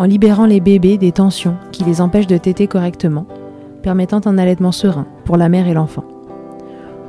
[0.00, 3.26] en libérant les bébés des tensions qui les empêchent de téter correctement,
[3.82, 6.04] permettant un allaitement serein pour la mère et l'enfant.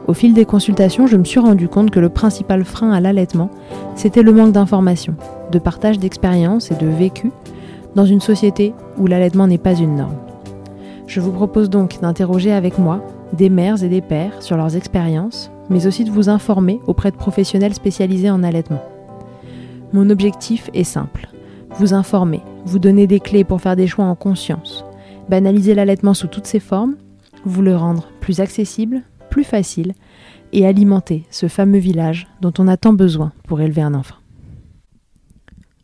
[0.10, 3.50] Au fil des consultations, je me suis rendu compte que le principal frein à l'allaitement,
[3.96, 5.16] c'était le manque d'information,
[5.54, 7.32] de partage d'expériences et de vécu
[7.96, 10.18] dans une société où l'allaitement n'est pas une norme.
[11.08, 15.50] Je vous propose donc d'interroger avec moi des mères et des pères sur leurs expériences,
[15.70, 18.84] mais aussi de vous informer auprès de professionnels spécialisés en allaitement.
[19.94, 21.30] Mon objectif est simple,
[21.76, 24.86] vous informer, vous donner des clés pour faire des choix en conscience,
[25.30, 26.96] banaliser l'allaitement sous toutes ses formes,
[27.46, 29.94] vous le rendre plus accessible, plus facile,
[30.54, 34.16] et alimenter ce fameux village dont on a tant besoin pour élever un enfant.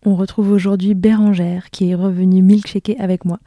[0.06, 3.40] On retrouve aujourd'hui Bérangère qui est revenue milkshaker avec moi.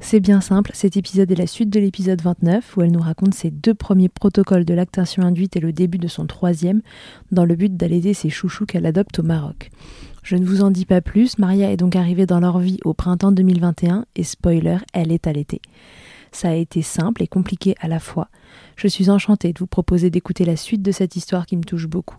[0.00, 3.34] C'est bien simple, cet épisode est la suite de l'épisode 29 où elle nous raconte
[3.34, 6.82] ses deux premiers protocoles de lactation induite et le début de son troisième
[7.30, 9.70] dans le but d'allaiter ses chouchous qu'elle adopte au Maroc.
[10.22, 12.94] Je ne vous en dis pas plus, Maria est donc arrivée dans leur vie au
[12.94, 15.62] printemps 2021 et spoiler, elle est allaitée.
[16.32, 18.28] Ça a été simple et compliqué à la fois.
[18.76, 21.86] Je suis enchantée de vous proposer d'écouter la suite de cette histoire qui me touche
[21.86, 22.16] beaucoup.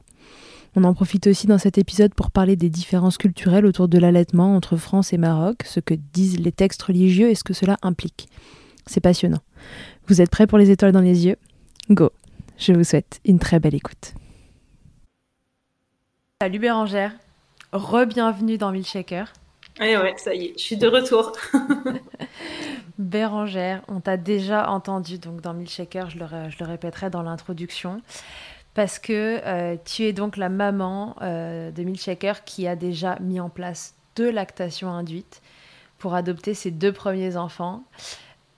[0.75, 4.55] On en profite aussi dans cet épisode pour parler des différences culturelles autour de l'allaitement
[4.55, 8.29] entre France et Maroc, ce que disent les textes religieux et ce que cela implique.
[8.85, 9.41] C'est passionnant.
[10.07, 11.37] Vous êtes prêts pour les étoiles dans les yeux?
[11.89, 12.11] Go
[12.57, 14.13] Je vous souhaite une très belle écoute.
[16.41, 17.13] Salut Bérangère
[17.71, 19.31] Re-bienvenue dans Milkshaker.
[19.79, 21.33] Eh ouais, ça y est, je suis de retour.
[22.97, 28.01] Bérangère, on t'a déjà entendu donc dans Milkshaker, je le, je le répéterai dans l'introduction,
[28.73, 33.39] parce que euh, tu es donc la maman euh, de Milkshaker qui a déjà mis
[33.39, 35.43] en place deux lactations induites
[35.99, 37.83] pour adopter ses deux premiers enfants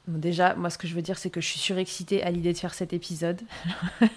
[0.08, 2.58] déjà, moi, ce que je veux dire, c'est que je suis surexcitée à l'idée de
[2.58, 3.42] faire cet épisode.
[4.02, 4.08] en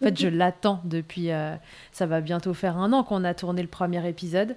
[0.00, 1.32] fait, je l'attends depuis.
[1.32, 1.54] Euh,
[1.92, 4.56] ça va bientôt faire un an qu'on a tourné le premier épisode,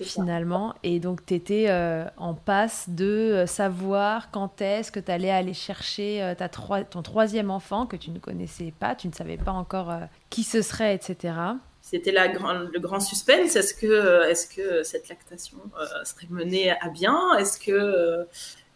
[0.00, 0.74] finalement.
[0.82, 5.30] Et donc, tu étais euh, en passe de euh, savoir quand est-ce que tu allais
[5.30, 9.52] aller chercher ta ton troisième enfant que tu ne connaissais pas, tu ne savais pas
[9.52, 9.92] encore
[10.30, 11.34] qui ce serait, etc.
[11.80, 13.56] C'était le grand suspense.
[13.56, 15.58] Est-ce que, est -ce que cette lactation
[16.04, 17.36] serait menée à bien?
[17.38, 18.26] Est-ce que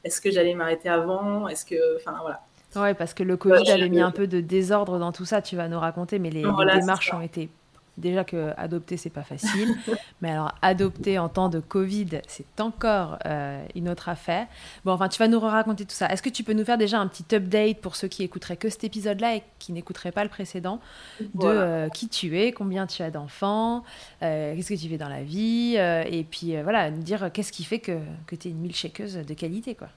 [0.07, 1.49] est-ce que j'allais m'arrêter avant?
[1.49, 2.41] Est-ce que, enfin voilà.
[2.77, 5.43] Ouais, parce que le Covid avait mis un peu de désordre dans tout ça.
[5.43, 7.49] Tu vas nous raconter, mais les, démarches ont été
[7.99, 9.75] Déjà que adopter, c'est pas facile.
[10.21, 14.47] mais alors, adopter en temps de Covid, c'est encore euh, une autre affaire.
[14.85, 16.09] Bon, enfin, tu vas nous raconter tout ça.
[16.09, 18.69] Est-ce que tu peux nous faire déjà un petit update pour ceux qui écouteraient que
[18.69, 20.81] cet épisode-là et qui n'écouteraient pas le précédent
[21.21, 23.83] de euh, qui tu es, combien tu as d'enfants,
[24.23, 27.65] euh, qu'est-ce que tu fais dans la vie, et puis voilà, nous dire qu'est-ce qui
[27.65, 29.89] fait que, que tu es une milkshakeuse de qualité, quoi.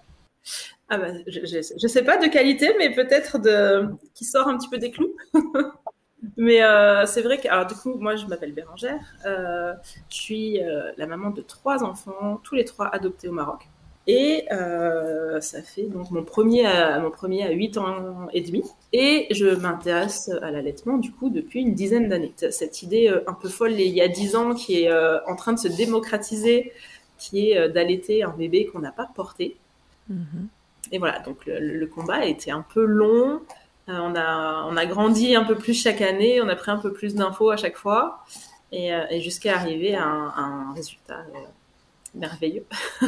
[0.87, 4.69] Ah bah, je, je, sais pas de qualité, mais peut-être de qui sort un petit
[4.69, 5.13] peu des clous.
[6.37, 9.73] Mais euh, c'est vrai que, alors du coup, moi je m'appelle Bérangère, euh,
[10.09, 13.67] je suis euh, la maman de trois enfants, tous les trois adoptés au Maroc.
[14.07, 18.63] Et ça fait donc mon premier, à, mon premier à 8 ans et demi.
[18.91, 22.33] Et je m'intéresse à l'allaitement du coup depuis une dizaine d'années.
[22.49, 25.59] Cette idée un peu folle il y a 10 ans qui est en train de
[25.59, 26.71] se démocratiser,
[27.19, 29.57] qui est d'allaiter un bébé qu'on n'a pas porté.
[30.11, 30.47] Mm-hmm.
[30.91, 33.41] Et voilà, donc le, le, combat a été un peu long.
[33.89, 36.77] Euh, on, a, on a grandi un peu plus chaque année, on a pris un
[36.77, 38.23] peu plus d'infos à chaque fois,
[38.71, 41.39] et, euh, jusqu'à arriver à un, résultat euh,
[42.13, 42.65] merveilleux.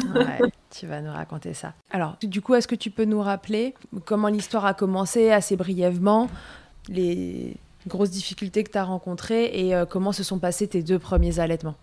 [0.70, 1.74] tu vas nous raconter ça.
[1.90, 3.74] Alors, du coup, est-ce que tu peux nous rappeler
[4.04, 6.28] comment l'histoire a commencé assez brièvement,
[6.88, 7.56] les
[7.86, 11.76] grosses difficultés que tu as rencontrées et comment se sont passés tes deux premiers allaitements?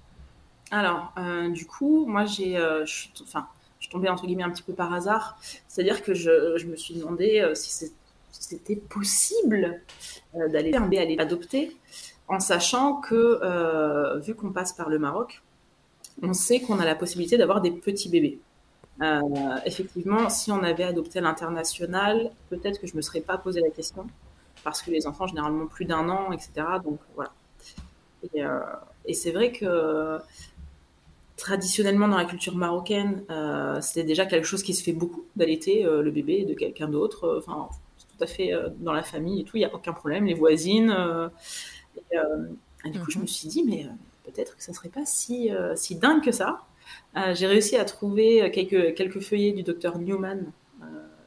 [0.71, 1.13] Alors,
[1.49, 3.47] du coup, moi, j'ai, je suis, enfin,
[3.79, 5.37] je suis tombée entre guillemets un petit peu par hasard.
[5.67, 7.91] C'est-à-dire que je, je, me suis demandé si c'est
[8.39, 9.81] c'était possible
[10.35, 10.87] euh, d'aller faire
[11.19, 11.77] adopter,
[12.27, 15.43] en sachant que, euh, vu qu'on passe par le Maroc,
[16.23, 18.39] on sait qu'on a la possibilité d'avoir des petits bébés.
[19.01, 19.21] Euh,
[19.65, 23.69] effectivement, si on avait adopté à l'international, peut-être que je me serais pas posé la
[23.69, 24.07] question,
[24.63, 26.51] parce que les enfants, généralement plus d'un an, etc.
[26.83, 27.31] Donc voilà.
[29.05, 30.17] Et, c'est vrai que
[31.37, 33.23] traditionnellement dans la culture marocaine,
[33.81, 37.37] c'était déjà quelque chose qui se fait beaucoup d'allaiter le bébé de quelqu'un d'autre.
[37.39, 37.69] Enfin,
[38.19, 40.33] tout à fait euh, dans la famille et tout, il n'y a aucun problème, les
[40.33, 40.91] voisines.
[40.91, 41.29] Euh,
[42.13, 42.47] euh,
[42.85, 43.23] et, du coup, je mhm.
[43.23, 43.85] me suis dit, mais
[44.25, 46.65] peut-être que ça serait pas si, si dingue que ça.
[47.33, 50.51] j'ai réussi à trouver quelques, quelques feuillets du docteur Newman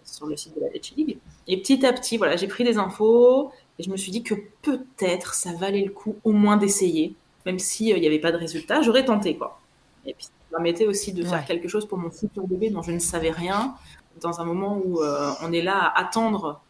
[0.04, 1.18] sur le site de la Leche League.
[1.46, 4.34] Et petit à petit, voilà, j'ai pris des infos et je me suis dit que
[4.62, 7.14] peut-être ça valait le coup au moins d'essayer,
[7.46, 9.60] même s'il n'y avait pas de résultat, j'aurais tenté quoi.
[10.04, 12.82] Et puis ça me permettait aussi de faire quelque chose pour mon futur bébé dont
[12.82, 13.74] je ne savais rien,
[14.20, 16.60] dans un moment où on est là à attendre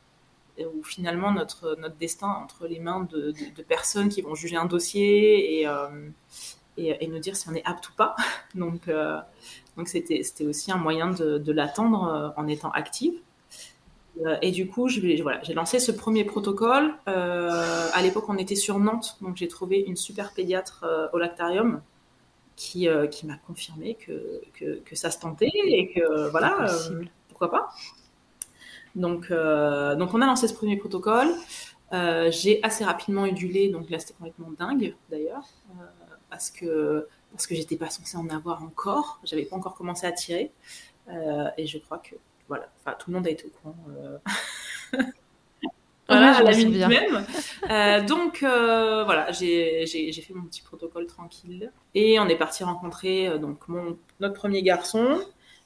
[0.66, 4.66] où finalement notre, notre destin entre les mains de, de, personnes qui vont juger un
[4.66, 6.08] dossier et, euh,
[6.76, 8.16] et, nous dire si on est apte ou pas.
[8.54, 9.18] Donc, euh,
[9.76, 13.14] donc c'était, c'était aussi un moyen de, de l'attendre euh, en étant active.
[14.42, 16.92] Et du coup, je, voilà, j'ai lancé ce premier protocole.
[17.06, 21.80] à l'époque, on était sur Nantes, donc j'ai trouvé une super pédiatre au lactarium
[22.54, 26.66] qui, qui m'a confirmé que, que, que, ça se tentait et que voilà,
[27.30, 27.70] pourquoi pas.
[28.94, 31.28] Donc, euh, donc on a lancé ce premier protocole.
[31.92, 35.84] Euh, j'ai assez rapidement eu du lait, donc là c'était complètement dingue d'ailleurs, euh,
[36.30, 40.12] parce que parce que j'étais pas censée en avoir encore, j'avais pas encore commencé à
[40.12, 40.52] tirer,
[41.56, 42.14] et je crois que
[42.48, 42.68] voilà,
[42.98, 43.76] tout le monde a été au courant.
[46.08, 48.06] voilà, à la minute même.
[48.06, 53.96] donc voilà, j'ai fait mon petit protocole tranquille et on est parti rencontrer donc mon
[54.20, 55.20] notre premier garçon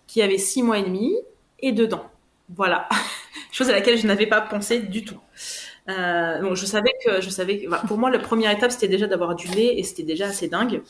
[0.07, 1.17] qui avait six mois et demi
[1.59, 2.11] et dedans.
[2.49, 2.89] Voilà,
[3.53, 5.19] chose à laquelle je n'avais pas pensé du tout.
[5.89, 9.35] Euh, je savais que, je savais que, pour moi, la première étape, c'était déjà d'avoir
[9.35, 10.83] du lait et c'était déjà assez dingue.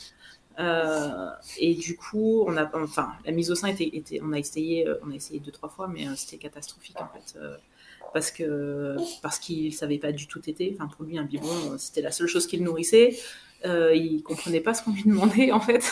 [0.59, 4.89] Euh, et du coup, on a, enfin, la mise au sein était, on a essayé,
[4.89, 7.39] euh, on a essayé deux trois fois, mais euh, c'était catastrophique en fait,
[8.15, 10.75] parce que parce qu'il savait pas du tout téter.
[10.79, 13.19] Enfin, pour lui, un biberon, c'était la seule chose qu'il nourrissait.
[13.65, 15.85] il comprenait pas ce qu'on lui demandait en fait.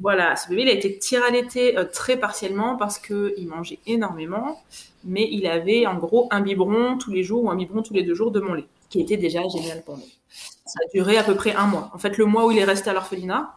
[0.00, 3.78] Voilà, ce bébé, il a été tiré à l'été euh, très partiellement parce qu'il mangeait
[3.86, 4.62] énormément,
[5.04, 8.02] mais il avait en gros un biberon tous les jours ou un biberon tous les
[8.02, 10.04] deux jours de mon lait, qui était déjà génial pour nous.
[10.28, 11.90] Ça a duré à peu près un mois.
[11.94, 13.54] En fait, le mois où il est resté à l'orphelinat,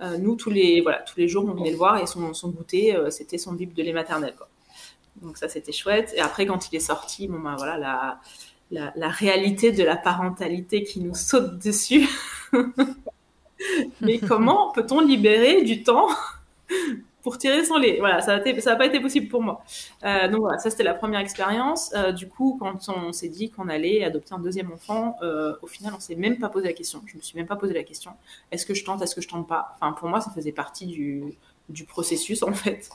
[0.00, 2.50] euh, nous, tous les, voilà, tous les jours, on venait le voir et son, son
[2.50, 4.34] goûter, euh, c'était son bib de lait maternel.
[5.22, 6.12] Donc ça, c'était chouette.
[6.16, 8.20] Et après, quand il est sorti, bon, ben, voilà,
[8.70, 12.08] la, la réalité de la parentalité qui nous saute dessus.
[14.00, 16.08] Mais comment peut-on libérer du temps
[17.22, 17.96] pour tirer son lait?
[17.98, 19.62] Voilà, ça n'a pas été possible pour moi.
[20.04, 21.92] Euh, donc voilà, ça c'était la première expérience.
[21.94, 25.66] Euh, du coup, quand on s'est dit qu'on allait adopter un deuxième enfant, euh, au
[25.66, 27.02] final, on s'est même pas posé la question.
[27.06, 28.12] Je me suis même pas posé la question.
[28.50, 29.76] Est-ce que je tente Est-ce que je tente pas?
[29.80, 31.24] Enfin, pour moi, ça faisait partie du,
[31.68, 32.88] du processus en fait.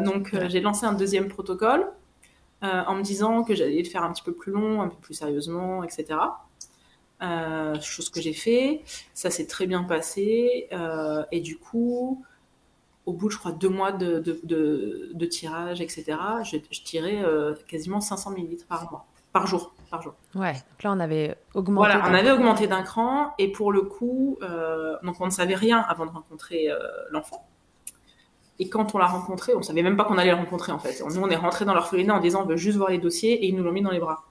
[0.00, 1.90] donc j'ai lancé un deuxième protocole
[2.62, 5.14] en me disant que j'allais le faire un petit peu plus long, un peu plus
[5.14, 6.18] sérieusement, etc.
[7.22, 8.82] Euh, chose que j'ai fait.
[9.14, 10.68] Ça s'est très bien passé.
[10.72, 12.22] Euh, et du coup,
[13.06, 17.54] au bout, je crois, deux mois de, de, de, tirage, etc., je, je tirais euh,
[17.68, 19.72] quasiment 500 millilitres par mois, par jour.
[19.90, 20.14] par jour.
[20.34, 21.88] Ouais, donc là on avait augmenté.
[21.88, 24.38] Voilà, on avait augmenté d'un cran et pour le coup,
[25.02, 26.68] donc on ne savait rien avant de rencontrer
[27.10, 27.46] l'enfant.
[28.58, 31.02] Et quand on l'a rencontré, on savait même pas qu'on allait le rencontrer en fait.
[31.04, 33.46] Nous on est rentré dans l'orphelinat en disant on veut juste voir les dossiers et
[33.46, 34.24] ils nous l'ont mis dans les bras.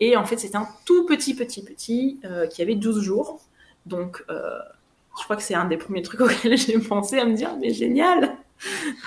[0.00, 3.40] Et en fait c'était un tout petit petit petit euh, qui avait 12 jours.
[3.86, 7.56] Donc je crois que c'est un des premiers trucs auxquels j'ai pensé à me dire
[7.60, 8.36] mais génial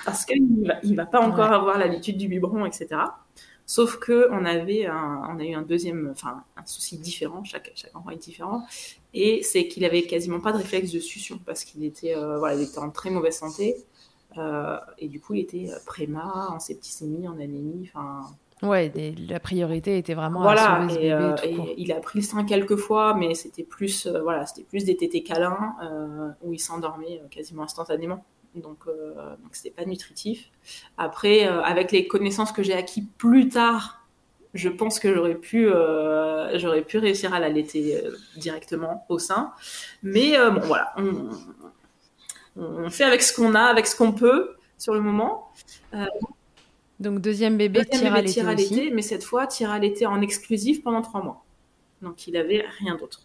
[0.04, 2.88] parce qu'il va, il va pas encore avoir l'habitude du biberon, etc.
[3.66, 7.44] Sauf que on avait un, on a eu un deuxième, enfin un souci différent.
[7.44, 8.66] Chaque chaque enfant est différent,
[9.14, 12.56] et c'est qu'il avait quasiment pas de réflexe de succion parce qu'il était, euh, voilà,
[12.56, 13.76] il était en très mauvaise santé,
[14.36, 18.26] euh, et du coup il était euh, préma, en septicémie, en anémie, enfin.
[18.62, 18.92] Ouais,
[19.28, 22.76] la priorité était vraiment voilà, à et, euh, et il a pris le sein quelques
[22.76, 27.20] fois, mais c'était plus, euh, voilà, c'était plus des tétés câlins euh, où il s'endormait
[27.22, 28.24] euh, quasiment instantanément.
[28.54, 30.48] Donc, donc c'était pas nutritif.
[30.96, 34.06] Après, avec les connaissances que j'ai acquis plus tard,
[34.54, 35.68] je pense que j'aurais pu,
[36.54, 38.00] j'aurais pu réussir à l'allaiter
[38.36, 39.52] directement au sein.
[40.04, 41.30] Mais bon, voilà, on,
[42.54, 45.50] on fait avec ce qu'on a, avec ce qu'on peut sur le moment.
[47.04, 50.20] Donc deuxième bébé, Deuxième bébé, tir à l'été mais cette fois, tir à l'été en
[50.20, 51.44] exclusif pendant trois mois.
[52.02, 53.22] Donc il avait rien d'autre.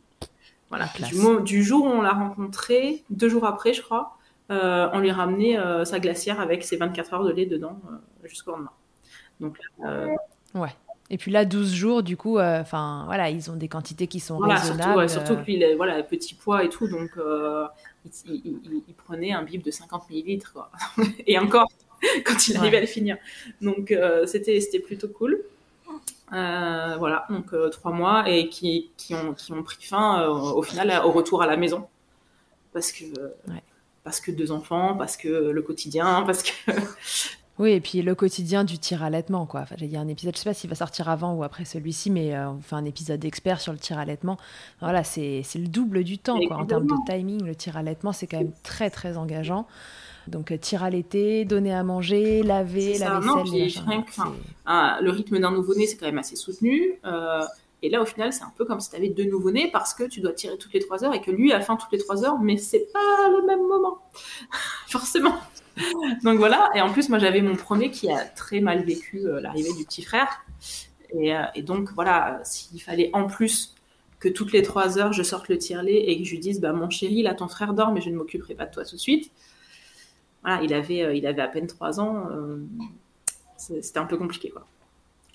[0.69, 0.88] Voilà.
[1.09, 4.17] Du, du jour où on l'a rencontré, deux jours après, je crois,
[4.51, 8.27] euh, on lui ramenait euh, sa glacière avec ses 24 heures de lait dedans euh,
[8.27, 8.71] jusqu'au lendemain.
[9.39, 9.57] Donc
[10.53, 10.69] Ouais.
[11.12, 14.38] Et puis là, 12 jours, du coup, enfin voilà, ils ont des quantités qui sont
[14.38, 14.98] voilà, surtout, raisonnables.
[15.00, 18.83] ouais, surtout que lui, il a, voilà, petit poids et tout, donc il, il- il-
[18.88, 20.69] il prenait un bib de 50 millilitres, quoi.
[21.27, 21.67] et encore,
[22.25, 22.77] quand il arrivait Ouais.
[22.77, 23.18] à le finir.
[23.62, 25.41] Donc euh, c'était c'était plutôt cool.
[26.32, 30.62] Euh, voilà, donc euh, trois mois et qui, qui, ont, qui ont pris fin au
[30.62, 31.88] final au retour à la maison.
[32.72, 33.06] Parce que,
[33.48, 33.63] Ouais.
[34.03, 36.51] parce que deux enfants, parce que le quotidien, parce que.
[37.58, 39.60] Oui, et puis le quotidien du tir allaitement, quoi.
[39.63, 41.65] Enfin, il y a un épisode, je sais pas s'il va sortir avant ou après
[41.65, 44.38] celui-ci, mais euh, on fait un épisode expert sur le tir allaitement.
[44.79, 46.56] Voilà, c'est le double du temps, quoi.
[46.56, 49.68] En termes de timing, le tir allaitement, c'est quand même très, très engageant.
[50.29, 53.19] Donc, euh, tir à l'été, donner à manger, laver, la ça.
[53.19, 54.33] vaisselle, Non, enfin,
[54.65, 57.00] Ah, le rythme d'un nouveau-né, c'est quand même assez soutenu.
[57.05, 57.43] euh,
[57.81, 60.03] et là, au final, c'est un peu comme si tu avais deux nouveau-nés parce que
[60.03, 62.25] tu dois tirer toutes les trois heures et que lui a faim toutes les trois
[62.25, 64.00] heures, mais c'est pas le même moment.
[64.88, 65.36] Forcément.
[66.24, 66.69] Donc voilà.
[66.75, 69.86] Et en plus, moi, j'avais mon premier qui a très mal vécu euh, l'arrivée du
[69.86, 70.27] petit frère.
[71.13, 73.75] Et, euh, et donc, voilà, s'il fallait en plus
[74.19, 76.74] que toutes les trois heures, je sorte le tire-lait et que je lui dise, bah,
[76.74, 79.01] mon chéri, là, ton frère dort, mais je ne m'occuperai pas de toi tout de
[79.01, 79.31] suite.
[80.43, 82.27] Voilà, il avait, euh, il avait à peine trois ans.
[82.31, 82.58] euh,
[83.58, 84.65] c'était un peu compliqué, quoi.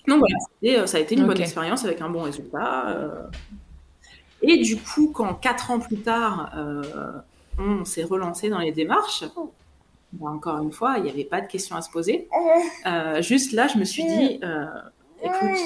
[0.07, 0.35] Donc voilà,
[0.81, 2.89] euh, ça a été une bonne expérience avec un bon résultat.
[2.89, 3.23] euh.
[4.41, 7.11] Et du coup, quand quatre ans plus tard, euh,
[7.57, 9.23] on s'est relancé dans les démarches,
[10.13, 12.27] bah, encore une fois, il n'y avait pas de questions à se poser.
[12.85, 14.65] Euh, juste là, je me suis dit, euh,
[15.23, 15.57] écoute,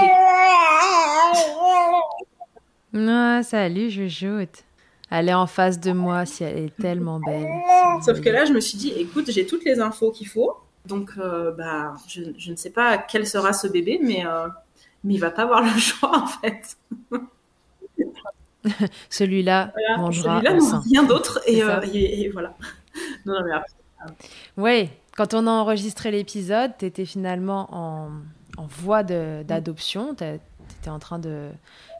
[0.00, 0.10] j'ai
[2.94, 4.64] Ah, salut, Jujoute.
[5.10, 7.48] Elle est en face de moi, si elle est tellement belle.
[8.04, 10.56] Sauf que là, je me suis dit, écoute, j'ai toutes les infos qu'il faut.
[10.86, 14.48] Donc, euh, bah, je, je ne sais pas quel sera ce bébé, mais, euh,
[15.04, 16.76] mais il va pas avoir le choix, en fait.
[19.10, 19.96] Celui-là Voilà.
[20.02, 21.40] mangera Celui-là, rien d'autre.
[21.46, 22.54] Et, euh, et, et voilà.
[23.26, 24.14] Non, non, mais après,
[24.56, 28.10] Oui, quand on a enregistré l'épisode, tu étais finalement en,
[28.56, 30.14] en voie d'adoption.
[30.16, 31.48] Tu étais en train de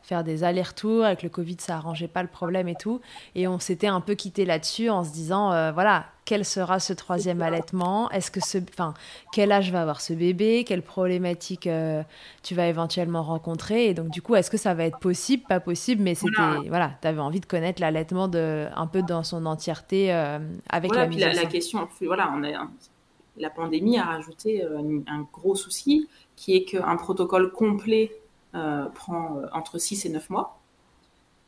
[0.09, 1.05] faire des allers-retours.
[1.05, 2.99] Avec le Covid, ça arrangeait pas le problème et tout.
[3.35, 6.93] Et on s'était un peu quitté là-dessus en se disant, euh, voilà, quel sera ce
[6.93, 8.09] troisième allaitement?
[8.11, 8.93] Est-ce que ce, enfin,
[9.31, 10.63] quel âge va avoir ce bébé?
[10.67, 12.03] Quelles problématiques euh,
[12.43, 13.87] tu vas éventuellement rencontrer?
[13.87, 15.43] Et donc, du coup, est-ce que ça va être possible?
[15.47, 16.61] Pas possible, mais c'était, Voilà.
[16.67, 20.39] voilà, tu avais envie de connaître l'allaitement de, un peu dans son entièreté euh,
[20.69, 22.67] avec voilà, la puis la, la question, voilà, on a,
[23.37, 28.11] la pandémie a rajouté euh, un, un gros souci qui est qu'un protocole complet
[28.53, 30.59] prend euh, entre 6 et 9 mois.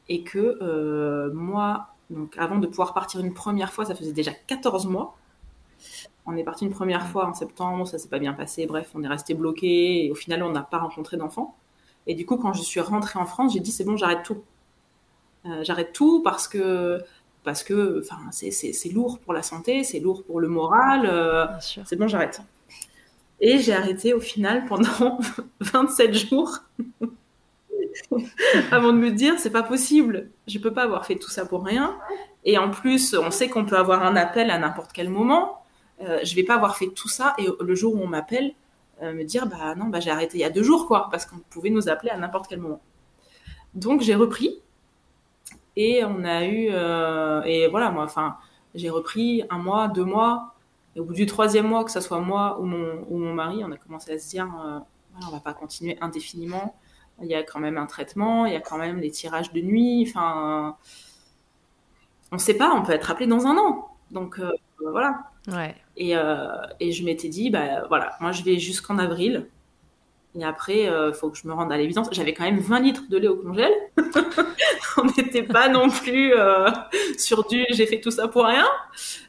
[0.10, 4.32] Et que euh, moi, donc avant de pouvoir partir une première fois, ça faisait déjà
[4.48, 5.16] 14 mois.
[6.26, 9.04] On est parti une première fois en septembre, ça s'est pas bien passé, bref, on
[9.04, 11.56] est resté bloqué et au final, on n'a pas rencontré d'enfant.
[12.08, 14.44] Et du coup, quand je suis rentrée en France, j'ai dit c'est bon, j'arrête tout.
[15.46, 17.02] Euh, j'arrête tout parce que
[17.44, 21.06] parce que enfin c'est lourd pour la santé, c'est lourd pour le moral.
[21.06, 22.42] euh, c'est bon, j'arrête.
[23.42, 25.20] Et j'ai arrêté au final pendant
[25.60, 26.60] 27 jours
[28.72, 31.66] avant de me dire c'est pas possible, je peux pas avoir fait tout ça pour
[31.66, 31.98] rien.
[32.46, 35.64] Et en plus, on sait qu'on peut avoir un appel à n'importe quel moment.
[36.02, 38.54] Euh, je vais pas avoir fait tout ça et le jour où on m'appelle,
[39.04, 41.26] euh, me dire bah non, bah j'ai arrêté il y a deux jours quoi, parce
[41.26, 42.82] qu'on pouvait nous appeler à n'importe quel moment.
[43.76, 44.60] Donc j'ai repris
[45.76, 48.38] et on a eu euh, et voilà moi enfin
[48.76, 50.51] j'ai repris un mois, deux mois
[50.96, 53.64] et au bout du troisième mois que ce soit moi ou mon ou mon mari,
[53.64, 54.80] on a commencé à se dire euh,
[55.12, 56.76] voilà, on va pas continuer indéfiniment.
[57.22, 59.62] il y a quand même un traitement, il y a quand même les tirages de
[59.62, 60.06] nuit.
[60.08, 60.78] Enfin,
[62.32, 63.88] on ne sait pas, on peut être appelé dans un an.
[64.12, 65.32] Donc euh, voilà.
[65.48, 65.76] Ouais.
[65.98, 66.48] Et, euh,
[66.80, 69.48] et je m'étais dit, bah voilà, moi je vais jusqu'en avril.
[70.34, 72.08] Et après, euh, faut que je me rende à l'évidence.
[72.12, 73.74] J'avais quand même 20 litres de lait au congèle.
[74.98, 76.70] on n'était pas non plus euh,
[77.18, 78.68] sur du j'ai fait tout ça pour rien.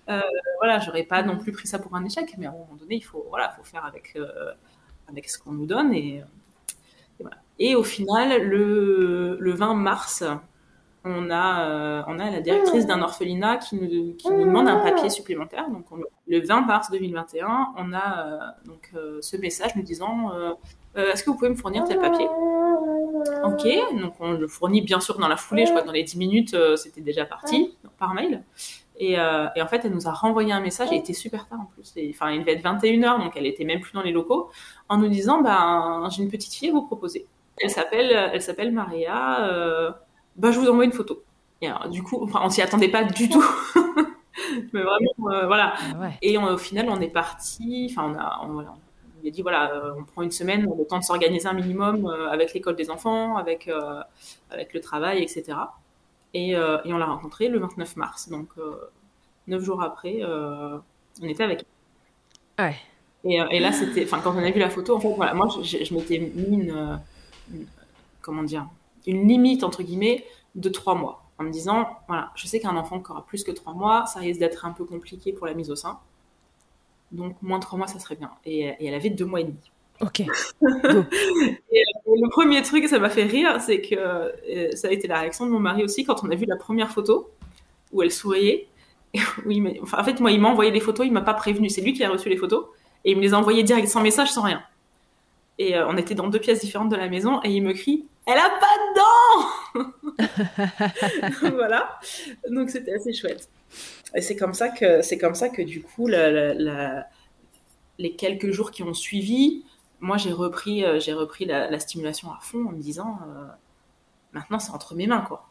[0.09, 0.21] Euh,
[0.59, 2.97] voilà, j'aurais pas non plus pris ça pour un échec, mais à un moment donné,
[2.97, 4.53] il faut, voilà, faut faire avec, euh,
[5.09, 5.93] avec ce qu'on nous donne.
[5.93, 6.23] Et,
[7.19, 7.37] voilà.
[7.59, 10.25] et au final, le, le 20 mars,
[11.05, 14.81] on a, euh, on a la directrice d'un orphelinat qui nous, qui nous demande un
[14.81, 15.69] papier supplémentaire.
[15.69, 20.31] Donc, on, le 20 mars 2021, on a euh, donc euh, ce message nous disant
[20.95, 22.27] Est-ce que vous pouvez me fournir tel papier?
[23.45, 23.67] Ok,
[24.01, 25.65] donc on le fournit bien sûr dans la foulée.
[25.65, 28.43] Je crois que dans les 10 minutes, c'était déjà parti par mail.
[28.99, 31.61] Et, euh, et, en fait, elle nous a renvoyé un message, il était super tard
[31.61, 31.95] en plus.
[32.11, 34.51] Enfin, il devait être 21h, donc elle était même plus dans les locaux,
[34.89, 37.27] en nous disant bah, J'ai une petite fille à vous proposer.
[37.59, 39.47] Elle s'appelle, elle s'appelle Maria.
[39.47, 39.91] Euh,
[40.37, 41.23] bah, je vous envoie une photo.
[41.61, 43.45] Et alors, du coup, enfin, on s'y attendait pas du tout.
[44.73, 45.75] Mais vraiment, euh, voilà.
[46.01, 46.19] Ouais.
[46.23, 47.89] Et on, au final, on est parti.
[47.91, 48.75] Enfin, on a, on, voilà,
[49.23, 52.07] on a dit voilà, euh, on prend une semaine, le temps de s'organiser un minimum
[52.07, 54.03] euh, avec l'école des enfants, avec euh,
[54.51, 55.59] avec le travail, etc.
[56.35, 58.31] Et, et on l'a rencontré le 29 mars.
[58.31, 58.49] Donc
[59.47, 61.65] neuf jours après, on était avec.
[62.59, 62.77] Ouais.
[63.25, 65.47] Et, et là, c'était, enfin, quand on a vu la photo, en fait, voilà, moi,
[65.63, 67.01] je, je m'étais mis une,
[67.53, 67.67] une,
[68.21, 68.67] comment dire,
[69.07, 70.25] une limite entre guillemets
[70.55, 73.53] de trois mois, en me disant, voilà, je sais qu'un enfant qui aura plus que
[73.53, 76.01] trois mois, ça risque d'être un peu compliqué pour la mise au sein.
[77.13, 78.31] Donc moins de trois mois, ça serait bien.
[78.45, 79.71] Et, et elle avait deux mois et demi.
[80.01, 80.21] Ok.
[80.21, 80.27] et,
[80.63, 85.47] le premier truc, ça m'a fait rire, c'est que euh, ça a été la réaction
[85.47, 87.31] de mon mari aussi quand on a vu la première photo
[87.93, 88.67] où elle souriait.
[89.47, 91.69] oui, mais enfin, en fait, moi, il m'a envoyé les photos, il m'a pas prévenu.
[91.69, 92.67] C'est lui qui a reçu les photos
[93.05, 94.63] et il me les a envoyées direct, sans message, sans rien.
[95.59, 98.07] Et euh, on était dans deux pièces différentes de la maison et il me crie
[98.27, 98.77] Elle a pas
[99.75, 102.01] de dents Voilà.
[102.51, 103.49] Donc c'était assez chouette.
[104.15, 107.07] Et c'est comme ça que c'est comme ça que du coup la, la, la,
[107.99, 109.65] les quelques jours qui ont suivi,
[110.01, 113.47] moi j'ai repris euh, j'ai repris la, la, stimulation à fond en me disant euh,
[114.33, 115.49] maintenant c'est entre mes mains quoi.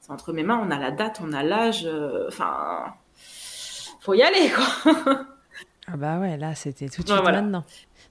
[0.00, 1.88] C'est entre mes mains, on a la date, on a l'âge,
[2.26, 2.94] enfin
[4.00, 4.94] faut y aller quoi.
[5.86, 7.40] ah bah ouais, là c'était tout de suite ouais, voilà.
[7.40, 7.64] maintenant.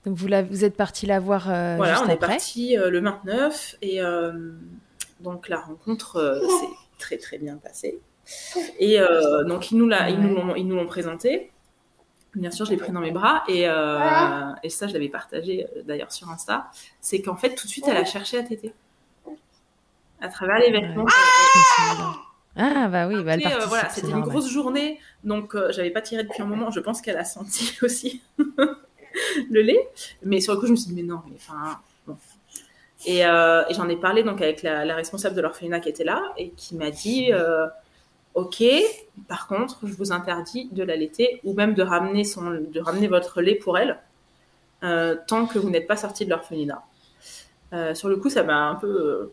[0.06, 2.90] Donc vous, la, vous êtes parti la voir euh, Voilà, juste on est parti euh,
[2.90, 4.54] le 29 et euh,
[5.20, 8.00] donc la rencontre euh, s'est très très bien passée.
[8.80, 11.52] Et euh, donc ils nous la, ils nous l'ont, ils nous l'ont présenté.
[12.36, 15.68] Bien sûr, je l'ai pris dans mes bras et, euh, et ça, je l'avais partagé
[15.86, 16.72] d'ailleurs sur Insta.
[17.02, 18.74] C'est qu'en fait, tout de suite, elle a cherché à téter.
[20.22, 21.06] À travers les vêtements.
[22.56, 25.90] Ah, ah bah oui, bah elle euh, voilà, c'était une grosse journée, donc euh, j'avais
[25.90, 26.70] pas tiré depuis un moment.
[26.70, 29.90] Je pense qu'elle a senti aussi le lait,
[30.24, 32.18] mais sur le coup, je me suis dit mais non, mais enfin bon.
[33.06, 36.04] Et, euh, et j'en ai parlé donc avec la, la responsable de l'orphelinat qui était
[36.04, 37.68] là et qui m'a dit euh,
[38.34, 38.64] ok,
[39.28, 43.42] par contre, je vous interdis de l'allaiter ou même de ramener son, de ramener votre
[43.42, 44.00] lait pour elle
[44.84, 46.84] euh, tant que vous n'êtes pas sorti de l'orphelinat.
[47.94, 49.32] sur le coup, ça m'a un peu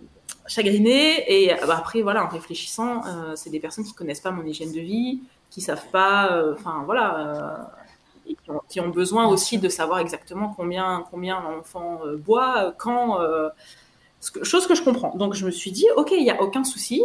[0.49, 4.45] chagrinée et bah, après voilà en réfléchissant euh, c'est des personnes qui connaissent pas mon
[4.45, 7.69] hygiène de vie qui savent pas enfin euh, voilà
[8.27, 13.19] euh, qui, ont, qui, ont, besoin aussi de savoir exactement combien combien l'enfant boit quand
[14.33, 16.65] que, chose que je comprends donc je me suis dit ok il y a aucun
[16.65, 17.03] souci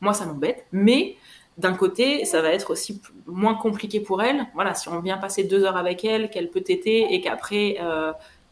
[0.00, 1.16] moi ça m'embête mais
[1.58, 4.46] d'un côté, ça va être aussi moins compliqué pour elle.
[4.54, 7.78] Voilà, si on vient passer deux heures avec elle, qu'elle peut téter et qu'après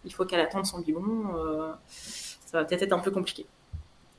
[0.04, 1.24] il faut qu'elle attende son biberon
[2.48, 3.46] ça va peut-être être un peu compliqué.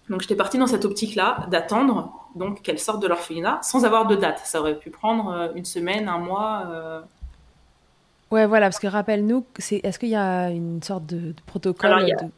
[0.09, 4.15] Donc j'étais partie dans cette optique-là d'attendre donc qu'elle sorte de l'orphelinat sans avoir de
[4.15, 4.41] date.
[4.43, 6.63] Ça aurait pu prendre une semaine, un mois.
[6.67, 7.01] Euh...
[8.29, 12.03] Ouais, voilà, parce que rappelle-nous, est-ce qu'il y a une sorte de, de protocole Alors,
[12.03, 12.23] a...
[12.23, 12.31] de,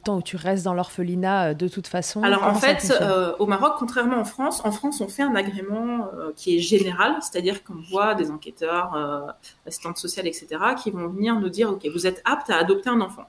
[0.00, 3.74] temps où tu restes dans l'orphelinat de toute façon Alors en fait, euh, au Maroc,
[3.78, 7.80] contrairement en France, en France on fait un agrément euh, qui est général, c'est-à-dire qu'on
[7.90, 9.26] voit des enquêteurs, euh,
[9.66, 10.46] assistantes sociales, etc.,
[10.82, 13.26] qui vont venir nous dire, ok, vous êtes apte à adopter un enfant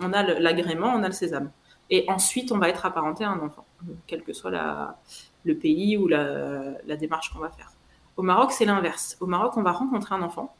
[0.00, 1.50] on a l'agrément, on a le sésame.
[1.90, 3.64] Et ensuite, on va être apparenté à un enfant,
[4.06, 4.98] quel que soit la,
[5.44, 7.72] le pays ou la, la démarche qu'on va faire.
[8.16, 9.16] Au Maroc, c'est l'inverse.
[9.20, 10.54] Au Maroc, on va rencontrer un enfant.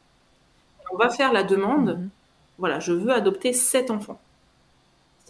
[0.92, 2.08] On va faire la demande, mmh.
[2.58, 4.20] voilà, je veux adopter cet enfant.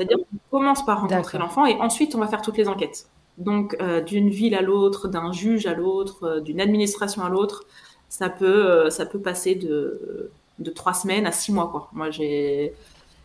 [0.01, 3.11] C'est-à-dire qu'on commence par rencontrer l'enfant et ensuite, on va faire toutes les enquêtes.
[3.37, 7.65] Donc, euh, d'une ville à l'autre, d'un juge à l'autre, euh, d'une administration à l'autre,
[8.09, 11.69] ça peut, euh, ça peut passer de, de trois semaines à six mois.
[11.69, 11.91] Quoi.
[11.93, 12.73] Moi, j'ai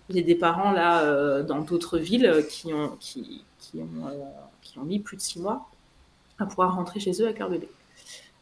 [0.09, 4.11] des parents là dans d'autres villes qui ont, qui, qui, ont,
[4.61, 5.69] qui ont mis plus de six mois
[6.39, 7.69] à pouvoir rentrer chez eux avec leur bébé.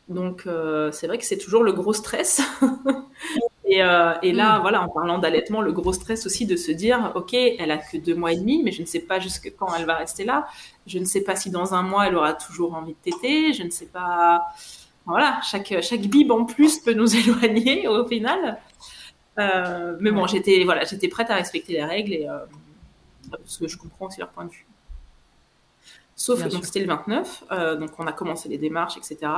[0.09, 2.41] Donc euh, c'est vrai que c'est toujours le gros stress.
[3.73, 4.61] et, euh, et là, mm.
[4.61, 7.97] voilà, en parlant d'allaitement, le gros stress aussi de se dire, ok, elle a que
[7.97, 10.47] deux mois et demi, mais je ne sais pas jusque quand elle va rester là.
[10.87, 13.53] Je ne sais pas si dans un mois elle aura toujours envie de téter.
[13.53, 14.45] Je ne sais pas.
[15.05, 18.59] Voilà, chaque chaque bib en plus peut nous éloigner au final.
[19.39, 22.39] Euh, mais bon, j'étais voilà, j'étais prête à respecter les règles et euh,
[23.31, 24.67] parce que je comprends aussi leur point de vue.
[26.15, 29.31] Sauf que c'était le 29, euh, donc on a commencé les démarches, etc.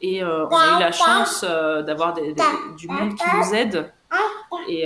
[0.00, 3.92] Et euh, on a eu la chance euh, d'avoir du monde qui nous aide
[4.68, 4.84] et,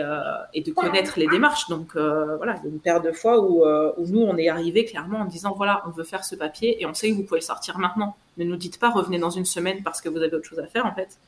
[0.55, 1.69] et, de connaître les démarches.
[1.69, 3.65] Donc voilà, il y a une paire de fois où,
[4.07, 6.95] nous, on est arrivé clairement en disant voilà, on veut faire ce papier et on
[6.95, 8.17] sait que vous pouvez sortir maintenant.
[8.39, 10.67] Ne nous dites pas revenez dans une semaine parce que vous avez autre chose à
[10.67, 11.19] faire en fait.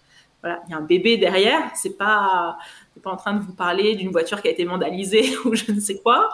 [0.42, 2.58] Voilà, il y a un bébé derrière, c'est pas,
[3.02, 5.80] pas en train de vous parler d'une voiture qui a été vandalisée ou je ne
[5.80, 6.30] sais quoi.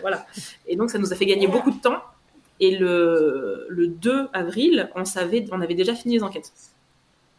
[0.00, 0.24] voilà.
[0.66, 2.00] Et donc ça nous a fait gagner beaucoup de temps
[2.60, 6.52] et le, le 2 avril, on, savait, on avait déjà fini les enquêtes.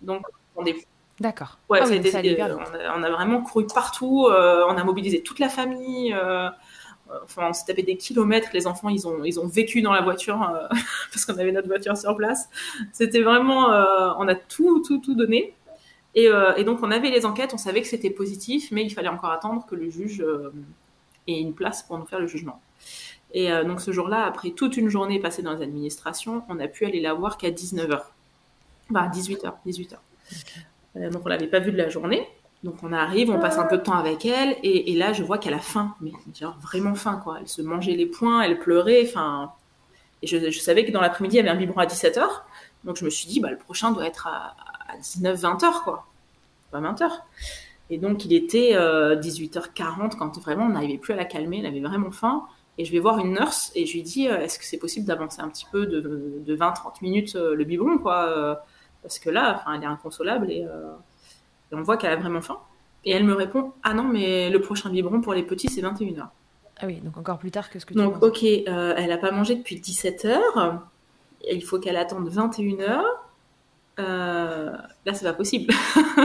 [0.06, 0.88] Donc, on est.
[1.20, 1.58] D'accord.
[1.70, 2.58] Ouais, ah euh,
[2.94, 6.14] on, a, vraiment couru partout, euh, on a mobilisé toute la famille.
[6.14, 6.50] Euh,
[7.24, 8.50] enfin, on s'est tapé des kilomètres.
[8.54, 10.40] Les enfants, ils ont, ils ont vécu dans la voiture
[11.14, 12.50] parce qu'on avait notre voiture sur place.
[12.92, 13.68] C'était vraiment,
[14.20, 15.54] on a tout, tout, tout donné.
[16.16, 19.08] Et, et, donc, on avait les enquêtes, on savait que c'était positif, mais il fallait
[19.08, 20.22] encore attendre que le juge
[21.28, 22.62] ait une place pour nous faire le jugement.
[23.36, 26.68] Et euh, donc ce jour-là, après toute une journée passée dans les administrations, on a
[26.70, 28.02] pu aller la voir qu'à 19h.
[28.90, 29.96] Bah, 18h, 18h.
[30.98, 32.28] Euh, donc on l'avait pas vue de la journée.
[32.64, 35.38] Donc on arrive, on passe un peu de temps avec elle, et, là je vois
[35.38, 37.38] qu'elle a faim, mais genre vraiment faim quoi.
[37.40, 39.52] Elle se mangeait les poings, elle pleurait, enfin.
[40.24, 42.24] Et je, savais que dans l'après-midi il y avait un biberon à 17h,
[42.84, 44.56] donc je me suis dit bah le prochain doit être à,
[45.00, 46.08] 19-20h quoi,
[46.72, 47.08] pas 20h.
[47.92, 51.68] Et donc il était 18h40 euh, quand vraiment on n'arrivait plus à la calmer, elle
[51.68, 52.48] avait vraiment faim.
[52.80, 55.06] Et je vais voir une nurse et je lui dis euh, est-ce que c'est possible
[55.06, 58.64] d'avancer un petit peu de, de 20-30 minutes le biberon quoi
[59.06, 60.66] Parce que là, elle est inconsolable et,
[61.72, 62.58] on voit qu'elle a vraiment faim.
[63.04, 66.28] Et elle me répond ah non, mais le prochain biberon pour les petits, c'est 21h.
[66.78, 69.32] Ah oui, donc encore plus tard que ce que tu Donc, ok, elle n'a pas
[69.32, 70.80] mangé depuis 17h.
[71.52, 73.04] Il faut qu'elle attende 21h.
[73.98, 75.72] là, c'est pas possible.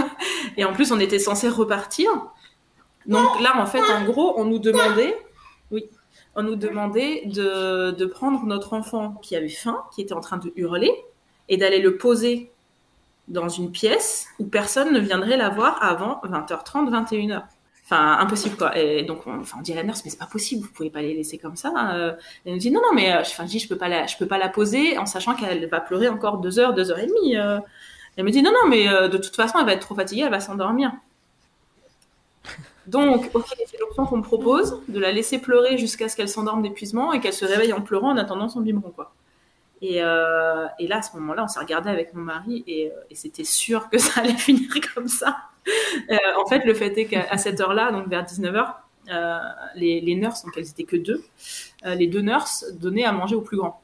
[0.56, 2.08] et en plus, on était censé repartir.
[3.06, 5.16] Donc là, en fait, en gros, on nous demandait.
[5.70, 5.90] Oui
[6.34, 10.36] on nous demandait de, de, prendre notre enfant qui avait faim, qui était en train
[10.36, 10.92] de hurler,
[11.48, 12.52] et d'aller le poser
[13.30, 17.42] dans une pièce où personne ne viendrait la voir avant 20h30, 21h.
[17.84, 18.76] Enfin, impossible quoi.
[18.76, 21.14] Et donc, on, dit à la nurse, mais c'est pas possible, vous pouvez pas les
[21.14, 21.72] laisser comme ça.
[21.94, 22.12] Euh.
[22.44, 24.16] Elle nous dit, non, non, mais euh, enfin, je dis, je peux pas la, je
[24.16, 27.06] peux pas la poser en sachant qu'elle va pleurer encore deux heures, deux heures et
[27.06, 27.36] demie.
[27.36, 27.58] Euh.
[28.16, 30.30] Elle me dit, non, non, mais de toute façon, elle va être trop fatiguée, elle
[30.30, 30.92] va s'endormir.
[32.86, 36.62] Donc, ok, c'est l'option qu'on me propose, de la laisser pleurer jusqu'à ce qu'elle s'endorme
[36.62, 39.12] d'épuisement et qu'elle se réveille en pleurant en attendant son biberon, quoi.
[39.82, 42.94] Et, euh, et là, à ce moment-là, on s'est regardé avec mon mari et, euh,
[43.12, 45.36] c'était sûr que ça allait finir comme ça.
[46.10, 48.74] Euh, en fait, le fait est qu'à cette heure-là, donc vers 19h,
[49.10, 49.38] euh,
[49.74, 51.24] les, nurses, donc elles étaient que deux,
[51.84, 53.82] les deux nurses donnaient à manger au plus grand,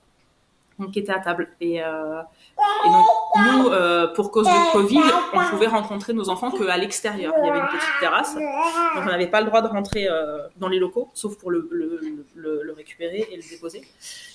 [0.78, 1.48] donc qui était à table.
[1.60, 5.00] Et, et donc, nous, euh, pour cause de Covid,
[5.32, 7.34] on pouvait rencontrer nos enfants qu'à l'extérieur.
[7.38, 8.34] Il y avait une petite terrasse.
[8.34, 8.44] Donc,
[9.02, 13.28] on n'avait pas le droit de rentrer euh, dans les locaux, sauf pour le, récupérer
[13.30, 13.82] et le déposer.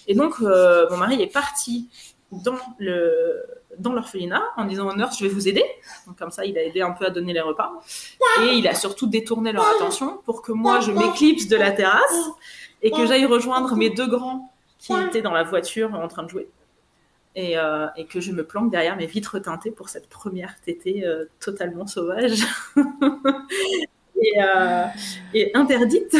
[0.07, 1.89] Et donc, euh, mon mari est parti
[2.31, 3.43] dans le
[3.77, 5.63] dans l'orphelinat en disant aux nurses je vais vous aider
[6.07, 7.71] donc comme ça il a aidé un peu à donner les repas
[8.41, 12.29] et il a surtout détourné leur attention pour que moi je m'éclipse de la terrasse
[12.81, 14.50] et que j'aille rejoindre mes deux grands
[14.81, 16.49] qui étaient dans la voiture en train de jouer
[17.35, 21.05] et, euh, et, que je me planque derrière mes vitres teintées pour cette première tétée
[21.05, 22.41] euh, totalement sauvage
[24.21, 24.85] et, euh,
[25.33, 26.17] et, interdite.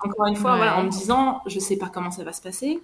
[0.00, 2.82] Encore une fois, voilà, en me disant, je sais pas comment ça va se passer.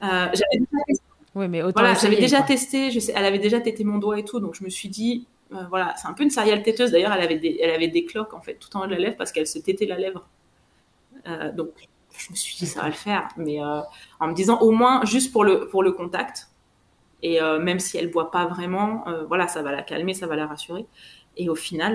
[0.00, 1.04] J'avais déjà testé.
[1.34, 2.92] Oui, mais voilà, j'avais déjà testé.
[2.92, 5.26] Je sais, elle avait déjà tété mon doigt et tout, donc je me suis dit,
[5.50, 6.92] voilà, c'est un peu une céréale têteuse.
[6.92, 9.00] D'ailleurs, elle avait des, elle avait des cloques en fait tout en haut de la
[9.00, 10.28] lèvre parce qu'elle se tétait la lèvre.
[11.54, 11.72] donc
[12.16, 13.80] je me suis dit ça va le faire, mais euh,
[14.20, 16.48] en me disant au moins juste pour le pour le contact.
[17.22, 20.26] Et euh, même si elle boit pas vraiment, euh, voilà, ça va la calmer, ça
[20.26, 20.84] va la rassurer.
[21.36, 21.94] Et au final,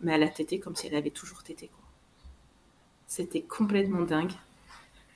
[0.00, 1.70] mais elle a tété comme si elle avait toujours tété.
[3.06, 4.32] C'était complètement dingue.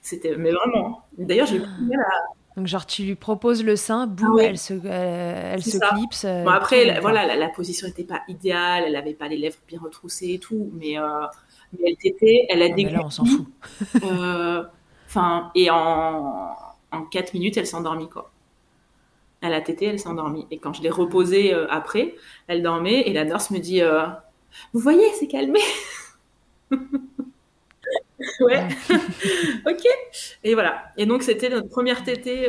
[0.00, 1.02] C'était, mais vraiment.
[1.16, 1.61] D'ailleurs, j'ai
[2.56, 6.24] donc genre tu lui proposes le sein, boum, ah elle se, elle se clipse.
[6.24, 10.35] bon après, voilà, la, position n'était pas idéale, elle avait pas les lèvres bien retroussées
[10.35, 10.98] et tout, mais
[11.72, 13.46] mais elle t'était, elle a ah, Là, on s'en fout.
[14.04, 14.64] Euh,
[15.06, 16.54] enfin, et en,
[16.90, 18.30] en 4 minutes, elle s'est endormie, quoi.
[19.40, 20.46] Elle a tété, elle s'est endormie.
[20.50, 22.14] Et quand je l'ai reposée euh, après,
[22.46, 24.06] elle dormait et la nurse me dit euh,
[24.72, 25.61] Vous voyez, c'est calmé
[28.40, 28.68] Ouais,
[29.66, 29.85] ok.
[30.44, 30.85] Et voilà.
[30.96, 32.48] Et donc, c'était notre première tétée.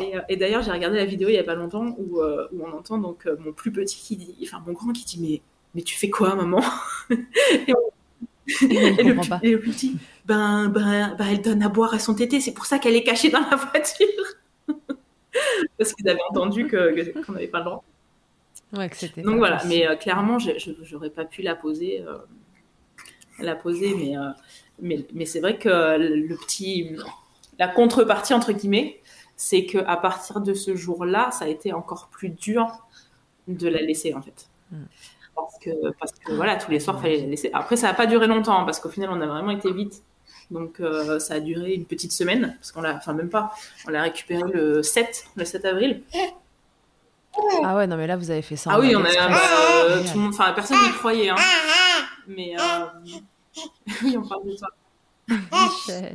[0.00, 2.72] et, et d'ailleurs, j'ai regardé la vidéo il y a pas longtemps où, où on
[2.72, 5.42] entend donc mon plus petit qui dit, enfin mon grand qui dit Mais
[5.74, 6.62] mais tu fais quoi, maman?
[7.10, 7.74] Et,
[8.62, 12.78] le, petit, ben, ben, ben, elle donne à boire à son tété, c'est pour ça
[12.78, 14.06] qu'elle est cachée dans la voiture.
[15.78, 17.84] Parce qu'ils avaient entendu qu'on n'avait pas le droit.
[18.76, 19.22] Ouais, que c'était.
[19.22, 20.38] Donc voilà, mais euh, clairement,
[20.82, 22.18] j'aurais pas pu la poser, euh,
[23.38, 24.30] la poser, mais, euh,
[24.80, 26.96] mais, mais c'est vrai que le petit,
[27.58, 29.00] la contrepartie entre guillemets,
[29.36, 32.86] c'est que à partir de ce jour-là, ça a été encore plus dur
[33.48, 34.48] de la laisser en fait.
[34.70, 34.84] Hmm.
[35.34, 37.50] Parce que, parce que voilà, tous les soirs, fallait la laisser.
[37.52, 40.02] Après, ça n'a pas duré longtemps parce qu'au final, on a vraiment été vite.
[40.50, 40.80] Donc,
[41.18, 43.52] ça a duré une petite semaine parce qu'on l'a, enfin, même pas,
[43.86, 46.02] on l'a récupéré le 7, le 7 avril.
[47.62, 48.70] Ah ouais, non, mais là, vous avez fait ça.
[48.72, 51.36] Ah oui, on a, euh, tout le monde, enfin, personne n'y croyait, hein.
[52.28, 52.86] Mais, euh...
[54.02, 54.66] oui, on parle de ça.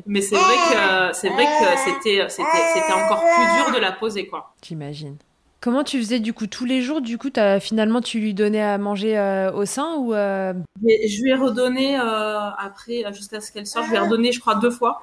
[0.05, 4.27] mais c'est vrai que c'est vrai que c'était c'était encore plus dur de la poser
[4.27, 4.53] quoi.
[4.63, 5.17] J'imagine.
[5.61, 8.61] Comment tu faisais du coup tous les jours Du coup, as, finalement, tu lui donnais
[8.61, 10.53] à manger euh, au sein ou euh?
[10.81, 13.85] Je lui ai redonné après jusqu'à ce qu'elle sorte.
[13.85, 15.01] Je lui ai redonné, je crois, deux fois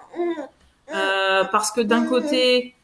[1.53, 2.75] parce que d'un côté,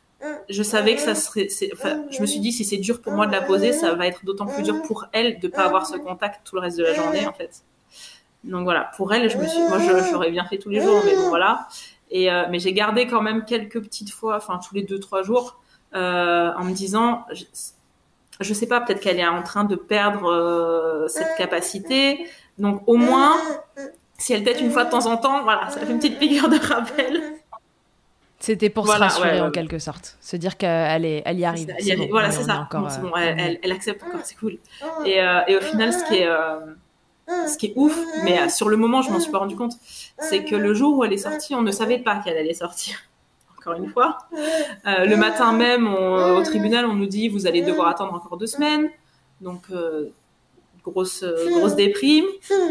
[0.49, 1.49] je savais que ça serait.
[1.49, 4.25] Je me suis dit, si c'est dur pour moi de la poser, ça va être
[4.25, 6.95] d'autant plus dur pour elle de pas avoir ce contact tout le reste de la
[6.95, 7.63] journée, en fait.
[8.45, 9.79] Donc voilà, pour elle, je me suis, moi,
[10.11, 11.69] j'aurais bien fait tous les jours, mais bon, voilà.
[12.11, 15.23] Et euh, mais j'ai gardé quand même quelques petites fois, enfin tous les deux trois
[15.23, 15.62] jours, euh,
[15.95, 17.45] en me disant, je,
[18.43, 22.27] je sais pas, peut-être qu'elle est en train de perdre euh, cette capacité.
[22.59, 23.37] Donc au moins,
[24.19, 26.49] si elle tête une fois de temps en temps, voilà, ça fait une petite figure
[26.49, 27.23] de rappel.
[28.39, 31.73] C'était pour se rassurer en quelque sorte, se dire qu'elle est, elle y arrive.
[32.11, 32.59] voilà, c'est ça.
[32.59, 34.59] Encore, bon, euh, elle, elle, accepte encore, c'est cool.
[35.07, 36.59] Et, euh, et, au final, ce qui est, euh,
[37.47, 39.75] ce qui est ouf, mais sur le moment, je m'en suis pas rendu compte,
[40.19, 42.97] c'est que le jour où elle est sortie, on ne savait pas qu'elle allait sortir.
[43.63, 44.19] Encore une fois,
[44.85, 48.91] le matin même, au tribunal, on nous dit vous allez devoir attendre encore deux semaines.
[49.41, 49.71] Donc
[50.85, 52.25] grosse euh, grosse déprime.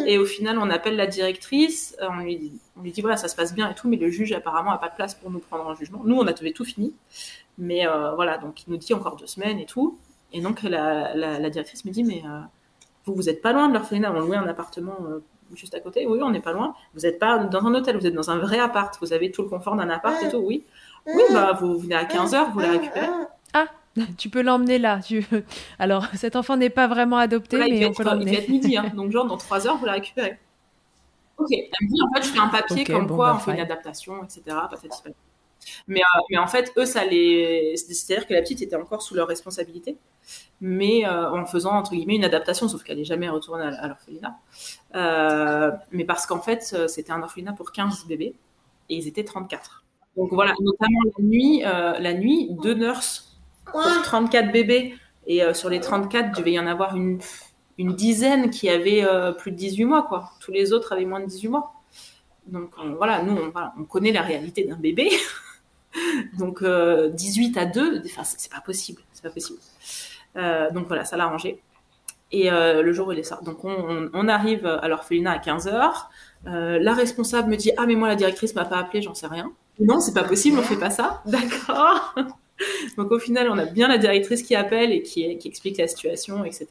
[0.06, 3.36] Et au final on appelle la directrice euh, on lui dit, on voilà ça se
[3.36, 5.66] passe bien et tout mais le juge apparemment a pas de place pour nous prendre
[5.66, 6.02] en jugement.
[6.04, 6.94] Nous on avait tout fini.
[7.58, 9.98] Mais euh, voilà donc il nous dit encore deux semaines et tout.
[10.34, 12.24] Et donc la, la, directrice me dit mais
[13.06, 14.14] vous vous êtes pas loin de l'orphelinat.
[14.14, 14.98] On louait un appartement
[15.56, 18.08] juste à côté oui on n'est pas loin vous n'êtes pas dans un hôtel vous
[18.08, 20.66] êtes dans un vrai appart vous avez tout le confort d'un appart et tout oui
[21.08, 23.08] oui bah vous venez à 15h vous la récupérez
[23.54, 23.66] ah
[24.18, 25.00] tu peux l'emmener là.
[25.06, 25.26] Tu...
[25.80, 28.32] Alors, cet enfant n'est pas vraiment adopté, mais on peut l'emmener.
[28.32, 28.92] Il va être midi, hein.
[28.96, 30.38] donc genre dans trois heures, vous la récupérez.
[31.38, 33.52] Ok, elle me dit en fait, je fais un papier comme quoi bah, on fait
[33.52, 34.56] une adaptation, etc.
[35.88, 37.76] Mais, euh, mais en fait, eux, ça les.
[37.76, 39.98] C'est-à-dire que la petite était encore sous leur responsabilité,
[40.60, 44.38] mais euh, en faisant, entre guillemets, une adaptation, sauf qu'elle n'est jamais retournée à, l'orphelinat.
[44.96, 48.36] Euh, mais parce qu'en fait, c'était un orphelinat pour 15 bébés,
[48.90, 49.84] et ils étaient 34.
[50.18, 53.32] Donc voilà, notamment la nuit, la nuit deux nurses
[54.04, 54.96] 34 bébés.
[55.28, 57.20] Et euh, sur les 34, il devait y en avoir une,
[57.78, 60.32] une dizaine qui avaient euh, plus de 18 mois, quoi.
[60.40, 61.74] Tous les autres avaient moins de 18 mois.
[62.48, 65.10] Donc voilà, nous, on, on, connaît la réalité d'un bébé.
[66.38, 69.04] donc 18 euh, à 2, enfin, c'est pas possible.
[69.14, 69.60] C'est pas possible.
[70.74, 71.62] donc voilà, ça l'a arrangé.
[72.32, 75.92] Et le jour où il est sorti, donc on, on arrive à l'orphelinat à 15h.
[76.46, 79.52] la responsable me dit Ah, mais moi, la directrice m'a pas appelé, j'en sais rien.
[79.80, 81.22] Non, c'est pas possible, on fait pas ça.
[81.26, 82.16] D'accord.
[82.98, 86.46] Donc au final, on a bien la directrice qui appelle et qui, explique la situation,
[86.46, 86.68] etc.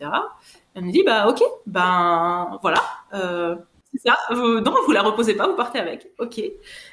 [0.74, 2.80] Elle me dit, bah ok, ben voilà,
[3.14, 3.56] euh,
[3.92, 4.16] c'est ça.
[4.30, 6.10] Vous, non, vous la reposez pas, vous partez avec.
[6.18, 6.40] Ok.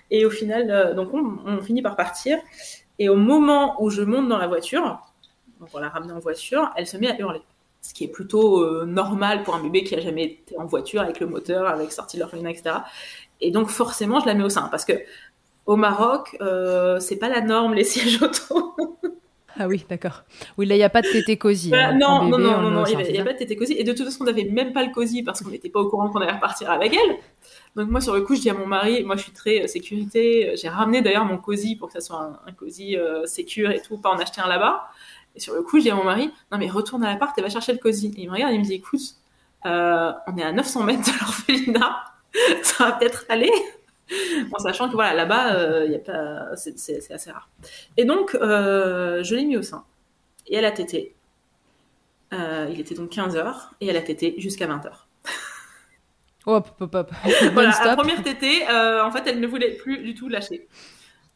[0.09, 2.39] Et au final, euh, donc on, finit par partir.
[2.99, 4.99] Et au moment où je monte dans la voiture,
[5.59, 7.41] donc on la ramène en voiture, elle se met à hurler.
[7.81, 11.01] Ce qui est plutôt euh, normal pour un bébé qui a jamais été en voiture
[11.01, 12.77] avec le moteur, avec sortie de l'orphelinat, etc.
[13.39, 14.93] Et donc forcément, je la mets au sein parce que
[15.67, 18.75] au Maroc, euh, c'est pas la norme les sièges auto.
[19.59, 20.23] ah oui, d'accord.
[20.57, 21.69] Oui, là, il n'y a pas de tété cosy.
[21.69, 21.97] Bah, hein.
[21.97, 23.73] non, non, non, non, il n'y a, pas de tété cosy.
[23.73, 25.89] Et de toute façon, on n'avait même pas le cosy parce qu'on n'était pas au
[25.89, 27.17] courant qu'on allait repartir avec elle.
[27.75, 29.67] Donc moi, sur le coup, je dis à mon mari, moi, je suis très euh,
[29.67, 30.55] sécurité.
[30.55, 33.97] J'ai ramené d'ailleurs mon cosy pour que ça soit un, cosy euh, sécure et tout,
[33.97, 34.89] pas en acheter un là-bas.
[35.37, 37.43] Et sur le coup, je dis à mon mari, non mais retourne à l'appart et
[37.43, 38.11] va chercher le cosy.
[38.17, 39.01] Et il me regarde et il me dit, écoute,
[39.67, 42.05] euh, on est à 900 mètres de l'orphelinat,
[42.63, 43.51] ça va peut-être aller.
[44.51, 47.49] en sachant que voilà, là-bas, euh, pas, c'est, assez rare.
[47.97, 49.85] Et donc, euh, je l'ai mis au sein.
[50.47, 51.13] Et elle a tété.
[52.31, 54.89] Il était donc 15h et elle a tété jusqu'à 20h.
[56.47, 57.11] Hop, hop, hop.
[57.53, 60.67] voilà, la première tétée, en fait, elle ne voulait plus du tout lâcher.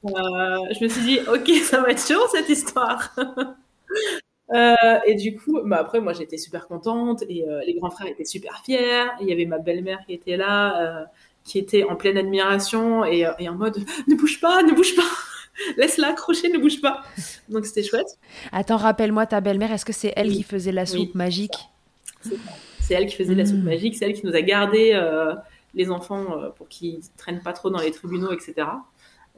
[0.04, 3.14] je me suis dit, ok, ça va être chaud cette histoire.
[5.06, 8.62] Et du coup, bah après, moi j'étais super contente et les grands frères étaient super
[8.66, 9.08] fiers.
[9.22, 11.08] Il y avait ma belle-mère qui était là
[11.44, 14.96] qui était en pleine admiration et, euh, et en mode ne bouge pas, ne bouge
[14.96, 15.02] pas,
[15.78, 17.04] laisse-la accrocher, ne bouge pas.
[17.50, 18.18] Donc c'était chouette.
[18.52, 21.56] Attends, rappelle-moi ta belle-mère, est-ce que c'est elle qui faisait la soupe magique?
[22.80, 23.64] C'est elle qui faisait la soupe mmh.
[23.64, 25.00] magique, c'est elle qui nous a gardé
[25.74, 26.26] les enfants
[26.58, 28.68] pour qu'ils traînent pas trop dans les tribunaux, etc.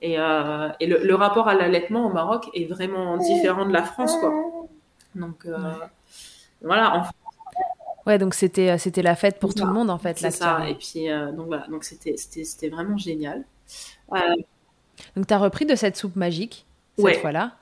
[0.06, 4.34] Et, le, rapport à l'allaitement au Maroc est vraiment différent de la France, quoi.
[5.16, 5.48] Donc
[6.62, 6.98] voilà.
[6.98, 7.04] En
[8.06, 10.18] Ouais, donc c'était c'était la fête pour tout le monde en fait.
[10.18, 10.68] C'est ça.
[10.68, 13.46] Et puis donc voilà, donc c'était c'était vraiment génial.
[15.16, 16.66] Donc tu as repris de cette soupe magique
[16.98, 17.54] cette fois-là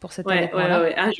[0.00, 0.94] pour cette ouais, ouais, ouais.
[0.96, 1.10] Ah,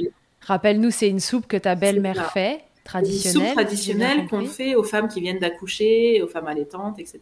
[0.42, 3.54] Rappelle-nous, c'est une soupe que ta belle-mère fait, traditionnelle.
[3.54, 7.20] Traditionnelle qu'on fait aux femmes qui viennent d'accoucher, aux femmes allaitantes, etc.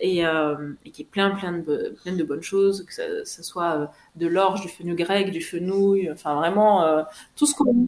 [0.00, 3.78] Et, euh, et, qui est plein, plein de, plein de bonnes choses, que ce soit
[3.78, 7.02] euh, de l'orge, du fenouil grec, du fenouil, enfin vraiment euh,
[7.36, 7.86] tout ce qu'on.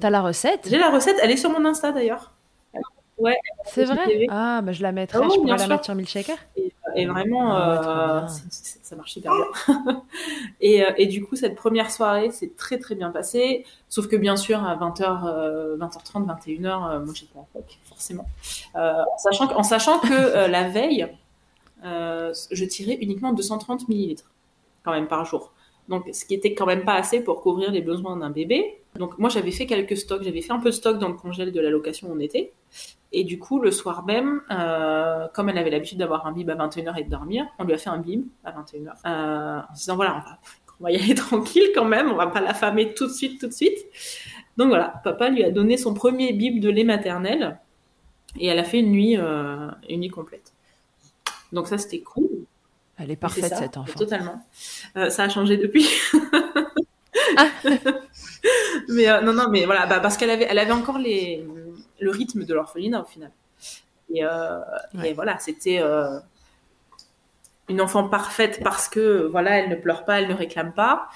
[0.00, 0.68] T'as la recette?
[0.68, 2.32] J'ai la recette, elle est sur mon Insta d'ailleurs.
[3.20, 3.36] Ouais.
[3.66, 4.26] C'est vrai?
[4.28, 6.36] Ah, bah, je la mettrai, oh, je pourrais la mettre sur Milkshaker.
[6.56, 8.28] Et, et vraiment, ah, euh,
[8.82, 10.02] ça marche super bien.
[10.60, 13.64] et, euh, et, du coup, cette première soirée s'est très très bien passée.
[13.88, 18.26] Sauf que bien sûr, à 20h, 20h30, 21h, moi j'étais en POC, forcément.
[18.74, 21.08] Euh, en, sachant que, en sachant que la veille,
[21.82, 24.30] je tirais uniquement 230 millilitres,
[24.84, 25.52] quand même par jour.
[25.90, 28.80] Donc, ce qui était quand même pas assez pour couvrir les besoins d'un bébé.
[28.94, 30.22] Donc, moi, j'avais fait quelques stocks.
[30.22, 32.52] J'avais fait un peu de stock dans le congèle de la location où on était.
[33.12, 36.54] Et du coup, le soir même, euh, comme elle avait l'habitude d'avoir un bib à
[36.54, 38.92] 21h et de dormir, on lui a fait un bib à 21h.
[39.04, 40.38] Euh, en se disant, voilà, on va,
[40.78, 43.48] on va y aller tranquille quand même, on va pas l'affamer tout de suite, tout
[43.48, 43.78] de suite.
[44.56, 47.58] Donc voilà, papa lui a donné son premier bib de lait maternel
[48.38, 50.52] et elle a fait une nuit, euh, une nuit complète.
[51.52, 52.28] Donc ça, c'était cool.
[53.00, 53.98] Elle est parfaite, cette enfant.
[53.98, 54.44] Totalement.
[54.96, 55.88] Euh, ça a changé depuis.
[57.36, 57.48] ah.
[58.88, 61.46] mais euh, non, non, mais voilà, bah, parce qu'elle avait, elle avait encore les,
[61.98, 63.30] le rythme de l'orphelinat au final.
[64.12, 64.58] Et, euh,
[65.14, 65.80] voilà, c'était
[67.68, 71.08] une enfant parfaite parce que voilà, elle ne pleure pas, elle ne réclame pas.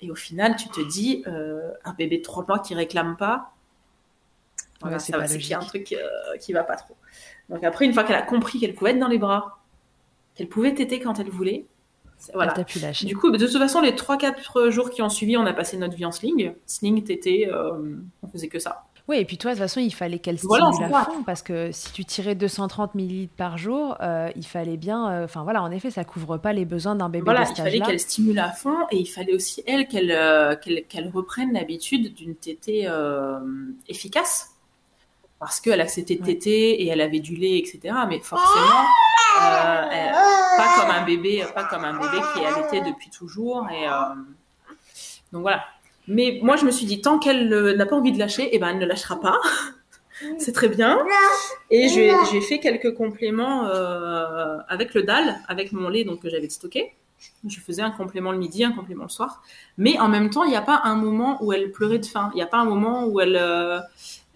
[0.00, 3.52] Et au final, tu te dis, un bébé de 3 mois qui réclame pas,
[4.80, 5.94] voilà, c'est qu'il y a un truc
[6.40, 6.96] qui va pas trop.
[7.48, 9.58] Donc après, une fois qu'elle a compris qu'elle pouvait être dans les bras,
[10.36, 11.66] qu'elle pouvait téter quand elle voulait,
[12.32, 12.52] voilà.
[12.64, 13.06] Pu lâcher.
[13.06, 15.94] Du coup, de toute façon, les 3-4 jours qui ont suivi, on a passé notre
[15.96, 16.54] vie en sling.
[16.64, 18.86] Sling, tété, on faisait que ça.
[19.08, 21.70] Oui, et puis toi, de toute façon, il fallait qu'elle stimule à fond, parce que
[21.70, 25.08] si tu tirais 230 millilitres par jour, euh, il fallait bien...
[25.08, 27.56] Euh, enfin voilà, en effet, ça couvre pas les besoins d'un bébé voilà, de il
[27.56, 32.14] fallait qu'elle stimule à fond, et il fallait aussi, elle, qu'elle euh, qu'elle reprenne l'habitude
[32.14, 32.88] d'une tétée
[33.88, 34.55] efficace.
[35.38, 37.94] Parce qu'elle acceptait de téter, et elle avait du lait, etc.
[38.08, 38.84] Mais forcément,
[39.38, 43.68] pas comme un bébé, pas comme un bébé qui est allaité depuis toujours.
[43.70, 43.86] Et,
[45.32, 45.64] donc voilà,
[46.08, 48.68] mais moi, je me suis dit, tant qu'elle n'a pas envie de lâcher, eh ben,
[48.68, 49.38] elle ne lâchera pas.
[50.38, 51.04] c'est très bien.
[51.70, 56.48] Et j'ai fait quelques compléments euh, avec le dalle, avec mon lait donc, que j'avais
[56.48, 56.94] stocké.
[57.46, 59.42] Je faisais un complément le midi, un complément le soir.
[59.78, 62.30] Mais en même temps, il n'y a pas un moment où elle pleurait de faim.
[62.34, 63.80] Il n'y a pas un moment où elle, euh,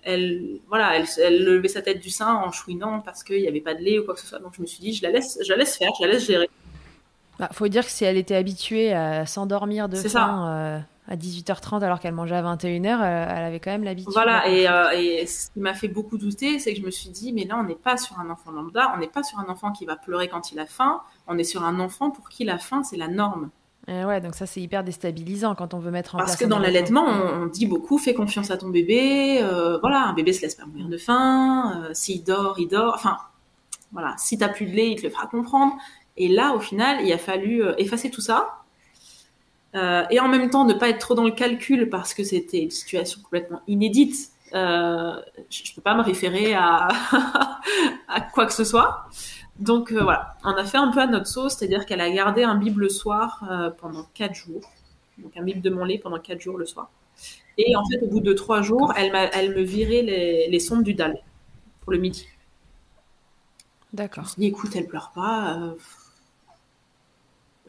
[0.02, 3.60] elle, voilà, elle, elle, levait sa tête du sein en chouinant parce qu'il n'y avait
[3.60, 4.38] pas de lait ou quoi que ce soit.
[4.38, 6.26] Donc je me suis dit, je la laisse, je la laisse faire, je la laisse
[6.26, 6.48] gérer.
[7.38, 11.82] Bah, faut dire que si elle était habituée à s'endormir de faim euh, à 18h30
[11.82, 14.12] alors qu'elle mangeait à 21h, euh, elle avait quand même l'habitude.
[14.12, 17.08] Voilà, et, euh, et, ce qui m'a fait beaucoup douter, c'est que je me suis
[17.08, 19.48] dit, mais là, on n'est pas sur un enfant lambda, on n'est pas sur un
[19.48, 22.44] enfant qui va pleurer quand il a faim, on est sur un enfant pour qui
[22.44, 23.48] la faim, c'est la norme.
[23.88, 26.38] Et ouais, donc ça, c'est hyper déstabilisant quand on veut mettre en Parce place.
[26.38, 29.42] Parce que dans l'allaitement, on, dit beaucoup, fais confiance à ton bébé,
[29.80, 33.16] voilà, un bébé se laisse pas mourir de faim, s'il dort, il dort, enfin,
[33.92, 35.74] voilà, si t'as plus de lait, il te le fera comprendre.
[36.16, 38.62] Et là, au final, il a fallu euh, effacer tout ça.
[39.74, 42.62] Euh, et en même temps, ne pas être trop dans le calcul parce que c'était
[42.62, 44.30] une situation complètement inédite.
[44.52, 45.12] Euh,
[45.48, 46.88] je ne peux pas me référer à,
[48.08, 49.06] à quoi que ce soit.
[49.60, 52.56] Donc voilà, on a fait un peu à notre sauce, c'est-à-dire qu'elle a gardé un
[52.56, 53.44] bib le soir
[53.78, 54.62] pendant 4 jours.
[55.18, 56.90] Donc un bib de mon lait pendant 4 jours le soir.
[57.58, 60.82] Et en fait, au bout de 3 jours, elle, elle me virait les, les sondes
[60.82, 61.18] du dalle
[61.82, 62.26] pour le midi.
[63.92, 64.24] D'accord.
[64.24, 65.74] Je me dit, écoute, elle pleure pas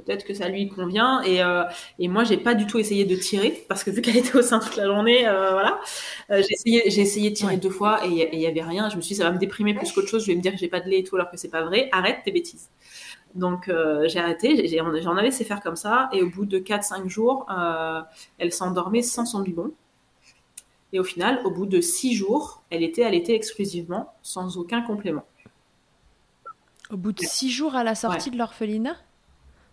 [0.06, 1.22] peut-être que ça lui convient.
[1.24, 1.64] Et, euh,
[2.00, 4.42] et moi, j'ai pas du tout essayé de tirer parce que vu qu'elle était au
[4.42, 5.80] sein toute la journée, euh, voilà,
[6.30, 8.90] euh, j'ai essayé, j'ai essayé de tirer deux fois et il y avait rien.
[8.90, 10.24] Je me suis dit, ça va me déprimer plus qu'autre chose.
[10.24, 11.64] Je vais me dire que j'ai pas de lait et tout alors que c'est pas
[11.64, 11.90] vrai.
[11.92, 12.70] Arrête tes bêtises.
[13.34, 13.72] Donc
[14.08, 17.48] j'ai arrêté, j'en avais laissé faire comme ça, et au bout de 4-5 jours,
[18.38, 19.72] elle s'endormait sans son biberon.
[20.94, 25.26] Et au final, au bout de 6 jours, elle était allaitée exclusivement, sans aucun complément.
[26.91, 28.97] Au bout de 6 jours à la sortie de l'orphelinat?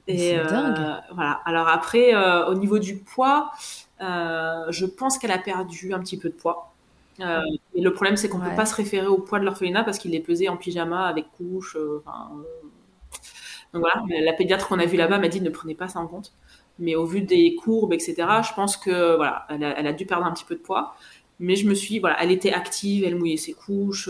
[0.09, 1.41] Et euh, voilà.
[1.45, 3.53] Alors après, euh, au niveau du poids,
[4.01, 6.73] euh, je pense qu'elle a perdu un petit peu de poids.
[7.21, 9.99] et le problème, c'est qu'on ne peut pas se référer au poids de l'orphelinat parce
[9.99, 11.77] qu'il est pesé en pyjama avec couche.
[11.77, 16.07] donc voilà, la pédiatre qu'on a vue là-bas m'a dit ne prenez pas ça en
[16.07, 16.33] compte.
[16.79, 18.15] Mais au vu des courbes, etc.,
[18.49, 20.95] je pense que voilà, elle a, dû perdre un petit peu de poids.
[21.39, 24.09] Mais je me suis, voilà, elle était active, elle mouillait ses couches,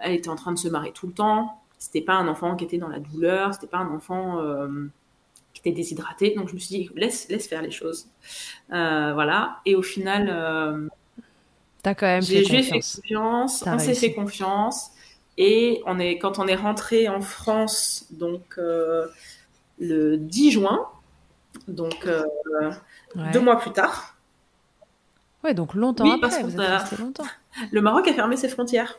[0.00, 1.61] elle était en train de se marrer tout le temps.
[1.82, 4.40] C'était pas un enfant qui était dans la douleur, c'était pas un enfant
[5.52, 6.34] qui était déshydraté.
[6.36, 8.08] Donc je me suis dit, laisse, laisse faire les choses.
[8.68, 9.60] voilà.
[9.66, 10.90] Et au final,
[11.82, 12.68] T'as quand même fait confiance.
[12.68, 14.90] fait confiance, on s'est fait confiance.
[15.36, 19.08] Et on est, quand on est rentré en France, donc euh,
[19.78, 20.88] le 10 juin,
[21.66, 22.22] donc euh,
[23.32, 24.16] deux mois plus tard.
[25.42, 27.26] Ouais, donc longtemps après, vous êtes resté longtemps.
[27.72, 28.98] Le Maroc a fermé ses frontières.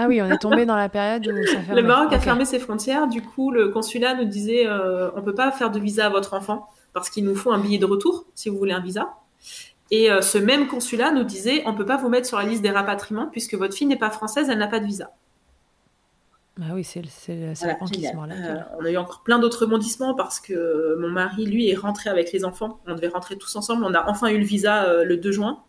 [0.00, 1.82] Ah oui, on est tombé dans la période où ça fermait.
[1.82, 5.34] Le Maroc a fermé ses frontières, du coup le consulat nous disait euh, on peut
[5.34, 8.24] pas faire de visa à votre enfant parce qu'il nous faut un billet de retour
[8.36, 9.14] si vous voulez un visa.
[9.90, 12.44] Et euh, ce même consulat nous disait on ne peut pas vous mettre sur la
[12.44, 15.10] liste des rapatriements puisque votre fille n'est pas française, elle n'a pas de visa.
[16.58, 20.38] Bah oui, c'est le qui se euh, on a eu encore plein d'autres rebondissements parce
[20.38, 22.78] que mon mari, lui, est rentré avec les enfants.
[22.86, 23.84] On devait rentrer tous ensemble.
[23.84, 25.64] On a enfin eu le visa le 2 juin.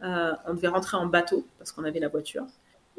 [0.00, 2.44] on devait rentrer en bateau parce qu'on avait la voiture.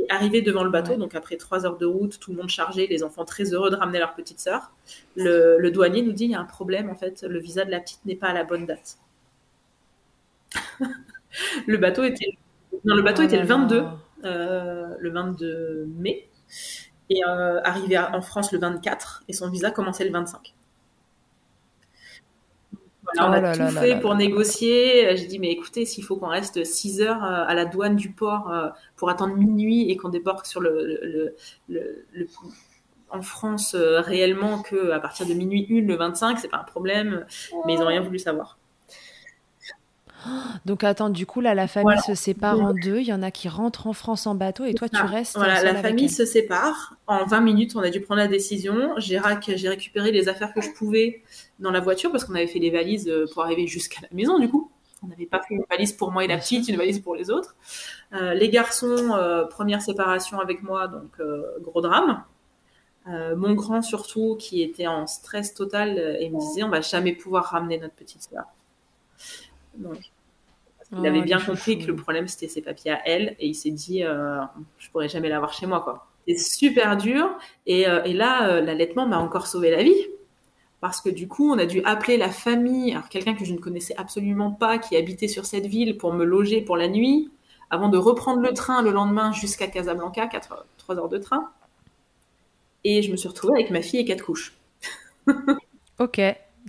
[0.10, 3.04] Arrivé devant le bateau, donc après trois heures de route, tout le monde chargé, les
[3.04, 4.72] enfants très heureux de ramener leur petite sœur,
[5.16, 7.72] le, le douanier nous dit il y a un problème en fait, le visa de
[7.72, 8.98] la petite n'est pas à la bonne date.
[11.68, 12.38] le bateau était,
[12.84, 13.84] le, bateau était le 22,
[14.26, 16.30] euh, le 22 mai,
[17.10, 20.54] et euh, arrivé en France le 24, et son visa commençait le 25.
[23.20, 25.16] On a oh tout fait pour négocier.
[25.16, 28.11] J'ai dit, mais écoutez, s'il faut qu'on reste 6 heures euh, à la douane du
[28.11, 28.51] port
[28.95, 31.36] pour attendre minuit et qu'on débarque sur le,
[33.09, 37.26] en France réellement que à partir de minuit 1 le 25, c'est pas un problème,
[37.66, 38.57] mais ils n'ont rien voulu savoir.
[40.65, 42.99] Donc attends, du coup, là, la famille se sépare en deux.
[42.99, 45.36] Il y en a qui rentrent en France en bateau et toi, tu restes.
[45.36, 46.95] Voilà, la famille se sépare.
[47.07, 48.93] En 20 minutes, on a dû prendre la décision.
[48.97, 51.21] J'ai récupéré les affaires que je pouvais
[51.59, 54.39] dans la voiture parce qu'on avait fait les valises euh, pour arriver jusqu'à la maison,
[54.39, 54.71] du coup.
[55.03, 57.30] On n'avait pas fait une valise pour moi et la petite, une valise pour les
[57.30, 57.55] autres.
[58.13, 61.21] Euh, les garçons, euh, première séparation avec moi, donc
[61.61, 62.24] gros drame.
[63.05, 67.45] mon grand surtout, qui était en stress total et me disait on va jamais pouvoir
[67.45, 68.45] ramener notre petite soeur.
[69.76, 70.12] Donc,
[70.98, 73.56] il avait oh, bien compris que le problème c'était ses papiers à elle et il
[73.56, 74.41] s'est dit euh,
[74.78, 76.08] je pourrais jamais l'avoir chez moi quoi.
[76.28, 77.30] C'est super dur
[77.66, 80.08] et, euh, et là euh, l'allaitement m'a encore sauvé la vie
[80.82, 83.60] parce que du coup on a dû appeler la famille, alors quelqu'un que je ne
[83.60, 87.32] connaissais absolument pas qui habitait sur cette ville pour me loger pour la nuit
[87.70, 91.50] avant de reprendre le train le lendemain jusqu'à Casablanca, 4, 3 heures de train.
[92.84, 94.54] Et je me suis retrouvée avec ma fille et quatre couches.
[96.00, 96.22] ok.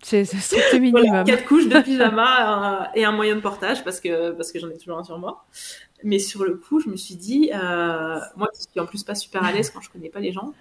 [0.02, 0.24] C'est
[0.80, 1.24] minimum.
[1.24, 4.76] quatre couches de pyjama et un moyen de portage parce que, parce que j'en ai
[4.76, 5.44] toujours un sur moi.
[6.02, 9.14] Mais sur le coup, je me suis dit, euh, moi qui suis en plus pas
[9.14, 10.52] super à l'aise quand je connais pas les gens,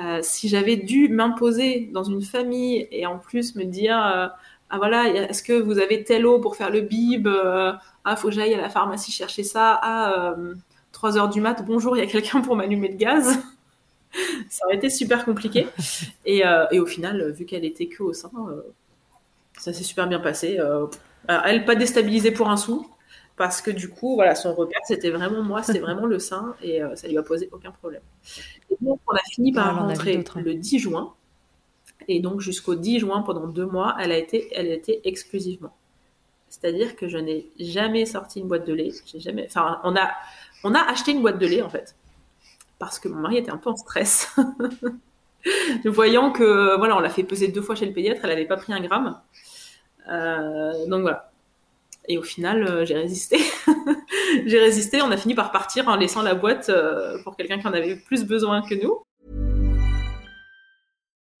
[0.00, 4.28] euh, si j'avais dû m'imposer dans une famille et en plus me dire, euh,
[4.70, 8.34] ah voilà, est-ce que vous avez telle eau pour faire le bib Ah, faut que
[8.34, 9.78] j'aille à la pharmacie chercher ça.
[9.82, 10.34] Ah,
[10.92, 13.38] 3 heures du mat, bonjour, il y a quelqu'un pour m'allumer le gaz.
[14.48, 15.66] ça aurait été super compliqué.
[16.24, 18.30] Et, et au final, vu qu'elle était que au sein,
[19.62, 20.58] ça s'est super bien passé.
[20.58, 20.86] Euh,
[21.28, 22.90] elle pas déstabilisée pour un sou,
[23.36, 26.82] parce que du coup, voilà, son repère, c'était vraiment moi, c'était vraiment le sein, et
[26.82, 28.02] euh, ça lui a posé aucun problème.
[28.70, 30.40] Et donc, on a fini par rentrer hein.
[30.40, 31.14] le 10 juin,
[32.08, 35.72] et donc jusqu'au 10 juin, pendant deux mois, elle a été, elle a été exclusivement.
[36.48, 38.90] C'est-à-dire que je n'ai jamais sorti une boîte de lait.
[39.06, 39.46] J'ai jamais.
[39.46, 40.10] Enfin, on a,
[40.64, 41.94] on a acheté une boîte de lait en fait,
[42.80, 44.34] parce que mon mari était un peu en stress.
[45.84, 48.56] voyant que voilà, on l'a fait peser deux fois chez le pédiatre, elle n'avait pas
[48.56, 49.20] pris un gramme.
[50.08, 51.30] Euh, donc voilà.
[52.08, 53.38] Et au final, euh, j'ai résisté.
[54.46, 55.02] j'ai résisté.
[55.02, 57.96] On a fini par partir en laissant la boîte euh, pour quelqu'un qui en avait
[57.96, 59.02] plus besoin que nous.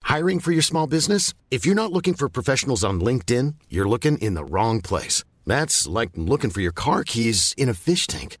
[0.08, 1.32] Hiring for your small business?
[1.50, 5.24] If you're not looking for professionals on LinkedIn, you're looking in the wrong place.
[5.46, 8.36] That's like looking for your car keys in a fish tank.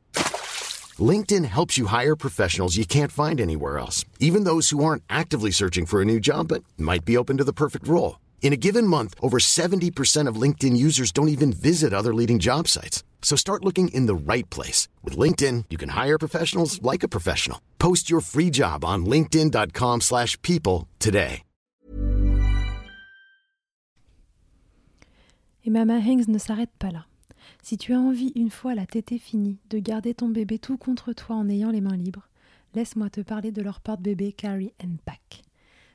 [0.98, 5.50] LinkedIn helps you hire professionals you can't find anywhere else, even those who aren't actively
[5.50, 8.16] searching for a new job but might be open to the perfect role.
[8.42, 12.68] In a given month, over 70% of LinkedIn users don't even visit other leading job
[12.68, 13.02] sites.
[13.22, 14.88] So start looking in the right place.
[15.02, 17.58] With LinkedIn, you can hire professionals like a professional.
[17.78, 21.44] Post your free job on linkedin.com slash people today.
[25.64, 27.06] Eh Et Mama Hanks ne s'arrête pas là.
[27.62, 31.12] Si tu as envie, une fois la tétée finie, de garder ton bébé tout contre
[31.12, 32.28] toi en ayant les mains libres,
[32.74, 35.44] laisse-moi te parler de leur porte-bébé Carry and Pack.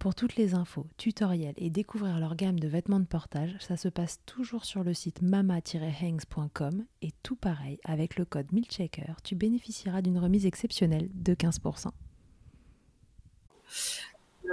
[0.00, 3.86] Pour toutes les infos, tutoriels et découvrir leur gamme de vêtements de portage, ça se
[3.90, 10.00] passe toujours sur le site mama-hangs.com et tout pareil, avec le code MILCHECKER, tu bénéficieras
[10.00, 11.88] d'une remise exceptionnelle de 15%.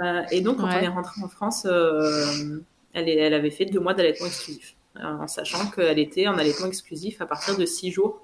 [0.02, 2.60] Euh, et donc, quand on est rentré en France, euh,
[2.92, 6.66] elle, elle, avait fait deux mois d'allaitement exclusif, euh, en sachant qu'elle était en allaitement
[6.66, 8.20] exclusif à partir de six jours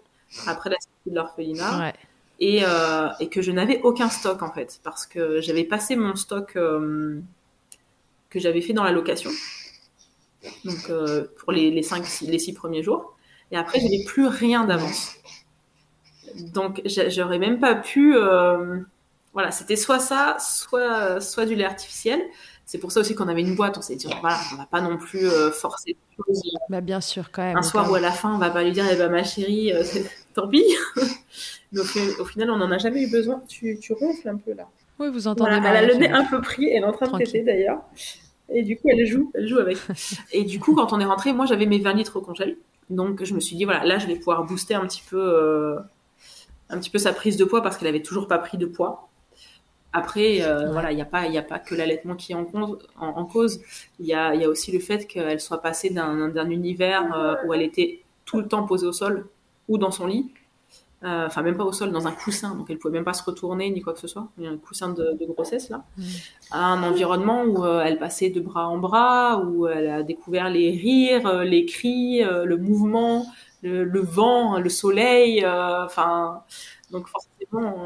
[0.46, 1.86] après la sortie de l'orphelinat.
[1.86, 1.94] Ouais
[2.40, 6.16] et, euh, et que je n'avais aucun stock en fait parce que j'avais passé mon
[6.16, 7.20] stock euh,
[8.30, 9.30] que j'avais fait dans la location.
[10.64, 13.16] Donc euh, pour les, les, cinq, les six premiers jours.
[13.50, 15.14] Et après j'avais plus rien d'avance.
[16.52, 18.16] Donc j'aurais même pas pu
[19.32, 22.20] voilà c'était soit ça soit soit du lait artificiel.
[22.66, 24.80] C'est pour ça aussi qu'on avait une boîte on s'est dit voilà on va pas
[24.80, 25.96] non plus forcer
[26.70, 28.72] bah bien sûr quand même un soir où à la fin on va pas lui
[28.72, 29.72] dire eh ben ma chérie
[30.34, 30.64] tant pis
[31.72, 31.80] Mais
[32.20, 33.42] au, final, on n'en a jamais eu besoin.
[33.48, 34.68] Tu, tu, ronfles un peu là.
[35.00, 37.16] Oui, vous entendez Elle a le nez un peu pris, elle est en train de
[37.16, 37.82] péter d'ailleurs.
[38.48, 39.78] Et du coup, elle joue, elle joue avec.
[40.32, 42.56] et du coup, quand on est rentré, moi j'avais mes 20 litres au congèle.
[42.90, 45.78] Donc je me suis dit, voilà, là je vais pouvoir booster un petit peu, euh,
[46.68, 49.08] un petit peu sa prise de poids parce qu'elle avait toujours pas pris de poids.
[49.92, 52.46] Après, euh, voilà, il n'y a, pas, a pas que l'allaitement qui est en,
[52.98, 53.60] en, cause.
[54.00, 57.54] Il y a, y a, aussi le fait qu'elle soit passée d'un univers euh, où
[57.54, 59.28] elle était tout le temps posée au sol
[59.68, 60.30] ou dans son lit
[61.04, 63.22] euh, enfin même pas au sol, dans un coussin, donc elle pouvait même pas se
[63.22, 66.02] retourner ni quoi que ce soit, il y a un coussin de, grossesse là, mm.
[66.52, 70.48] à un environnement où euh, elle passait de bras en bras, où elle a découvert
[70.48, 73.26] les rires, euh, les cris, le mouvement,
[73.62, 76.42] le, vent, le soleil, enfin
[76.90, 77.76] donc forcément,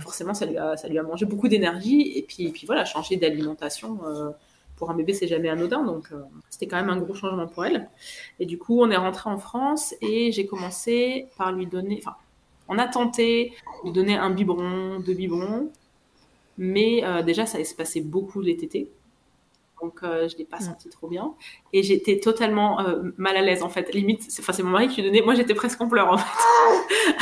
[0.00, 2.12] forcément ça lui a ça lui a mangé beaucoup d'énergie.
[2.16, 3.98] Et puis et puis voilà changer d'alimentation
[4.76, 6.10] pour un bébé, c'est jamais anodin, donc
[6.50, 7.88] c'était quand même un gros changement pour elle.
[8.38, 12.16] Et du coup, on est rentré en France et j'ai commencé par lui donner, enfin,
[12.68, 13.54] on a tenté
[13.84, 15.70] de donner un biberon, deux biberons,
[16.58, 18.90] mais euh, déjà, ça se passer beaucoup les tétés.
[19.82, 20.62] Donc, euh, je ne l'ai pas mm.
[20.62, 21.34] senti trop bien.
[21.72, 23.92] Et j'étais totalement euh, mal à l'aise, en fait.
[23.92, 25.22] Limite, c'est mon mari qui lui donnait.
[25.22, 27.12] Moi, j'étais presque en pleurs, en fait.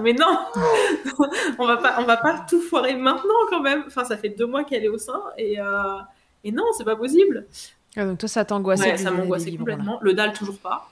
[0.02, 0.38] mais non,
[1.58, 3.84] on va pas, on va pas tout foirer maintenant, quand même.
[3.86, 5.20] Enfin, ça fait deux mois qu'elle est au sein.
[5.36, 5.58] Et,
[6.44, 7.46] et non, c'est pas possible.
[7.96, 9.98] Ah, donc, toi, ça t'angoissait Ça m'angoissait complètement.
[10.02, 10.90] Le dalle, toujours pas.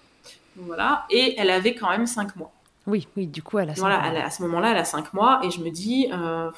[0.57, 1.07] voilà.
[1.11, 2.53] Et elle avait quand même cinq mois.
[2.87, 5.41] Oui, oui, du coup, elle a 5 voilà, à ce moment-là, elle a 5 mois
[5.43, 6.51] et je me dis, euh,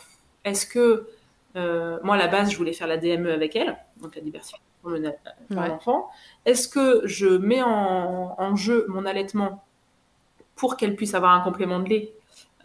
[0.44, 1.08] est-ce que,
[1.56, 4.64] euh, moi, à la base, je voulais faire la DME avec elle, donc la diversification
[4.82, 6.10] pour l'enfant.
[6.44, 9.64] Est-ce que je mets en, jeu mon allaitement
[10.54, 12.12] pour qu'elle puisse avoir un complément de lait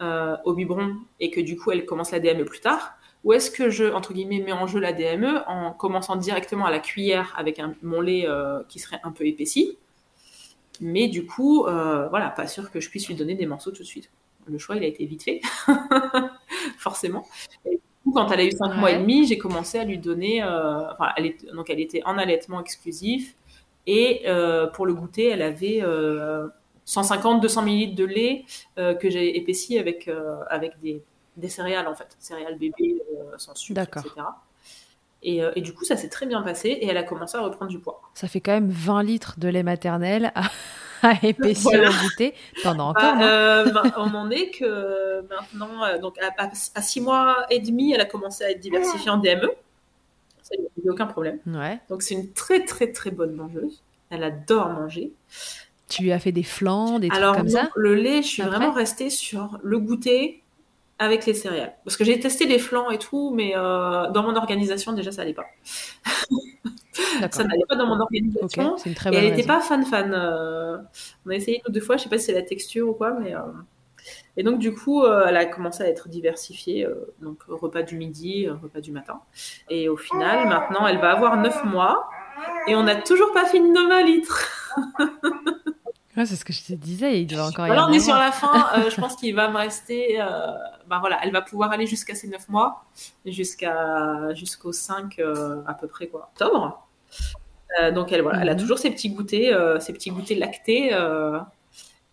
[0.00, 2.94] euh, au biberon et que du coup, elle commence la DME plus tard?
[3.24, 6.70] Ou est-ce que je, entre guillemets, mets en jeu la DME en commençant directement à
[6.70, 8.26] la cuillère avec un, mon lait
[8.68, 9.78] qui serait un peu épaissi
[10.80, 13.82] mais du coup, euh, voilà, pas sûr que je puisse lui donner des morceaux tout
[13.82, 14.10] de suite.
[14.46, 15.40] Le choix, il a été vite fait,
[16.78, 17.24] forcément.
[17.64, 19.98] Et du coup, quand elle a eu 5 mois et demi, j'ai commencé à lui
[19.98, 20.42] donner.
[20.42, 23.36] Euh, enfin, elle est, donc, elle était en allaitement exclusif.
[23.86, 25.82] Et euh, pour le goûter, elle avait
[26.86, 28.44] 150-200 ml de lait
[28.76, 30.10] que j'ai épaissi avec,
[30.48, 31.02] avec des,
[31.36, 32.16] des, céréales, en fait.
[32.18, 33.00] Céréales bébés
[33.38, 34.10] sans sucre, etc.
[35.22, 37.70] Et, et, du coup, ça s'est très bien passé et elle a commencé à reprendre
[37.70, 38.02] du poids.
[38.12, 40.50] Ça fait quand même 20 litres de lait maternel à,
[41.04, 41.90] à épaissir voilà.
[42.02, 43.22] goûter pendant bah, encore.
[43.22, 48.00] euh, bah, on en est que maintenant, euh, donc à, 6 mois et demi, elle
[48.00, 49.50] a commencé à être diversifiée en DME.
[50.42, 51.38] Ça, n'y a aucun problème.
[51.46, 51.80] Ouais.
[51.88, 53.82] Donc c'est une très très très bonne mangeuse.
[54.10, 55.12] Elle adore manger.
[55.88, 58.42] Tu lui as fait des flancs, des Alors, trucs comme ça le lait, je suis
[58.42, 60.42] Après vraiment restée sur le goûter,
[60.98, 61.74] avec les céréales.
[61.84, 65.22] Parce que j'ai testé les flancs et tout, mais euh, dans mon organisation, déjà, ça
[65.22, 65.46] n'allait pas.
[67.30, 68.74] ça n'allait pas dans mon organisation.
[68.74, 70.12] Okay, et elle n'était pas fan-fan.
[70.14, 70.78] Euh,
[71.26, 72.92] on a essayé une ou deux fois, je sais pas si c'est la texture ou
[72.92, 73.34] quoi, mais.
[73.34, 73.40] Euh...
[74.36, 76.86] Et donc, du coup, elle a commencé à être diversifiée.
[77.22, 79.20] Donc, repas du midi, repas du matin.
[79.70, 82.10] Et au final, maintenant, elle va avoir 9 mois.
[82.66, 84.74] Et on n'a toujours pas fini nos 20 litres.
[86.16, 88.14] Ouais, c'est ce que je te disais, il doit encore y voilà, on est sur
[88.14, 90.20] la fin, je pense qu'il va me rester,
[90.88, 92.84] ben voilà, elle va pouvoir aller jusqu'à ses 9 mois,
[93.26, 96.86] jusqu'à, jusqu'aux 5 euh, à peu près, quoi, octobre.
[97.82, 98.60] Euh, donc elle, voilà, elle a Mhm.
[98.60, 100.90] toujours ses petits goûters, euh, ses petits goûters lactés.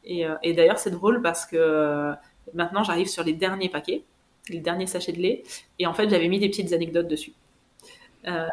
[0.03, 2.13] et, et d'ailleurs, c'est drôle parce que
[2.53, 4.03] maintenant, j'arrive sur les derniers paquets,
[4.49, 5.43] les derniers sachets de lait,
[5.79, 7.33] et en fait, j'avais mis des petites anecdotes dessus.
[8.27, 8.47] Euh,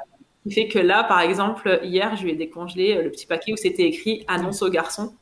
[0.44, 3.56] qui fait que là, par exemple, hier, je lui ai décongelé le petit paquet où
[3.56, 5.14] c'était écrit annonce aux garçons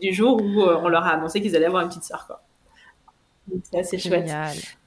[0.00, 2.26] du jour où on leur a annoncé qu'ils allaient avoir une petite sœur.
[2.26, 2.42] Quoi.
[3.62, 4.30] C'est assez chouette.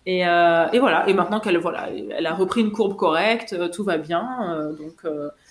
[0.05, 1.07] Et, euh, et, voilà.
[1.07, 4.55] Et maintenant qu'elle voilà, elle a repris une courbe correcte, euh, tout va bien.
[4.55, 5.05] Euh, donc,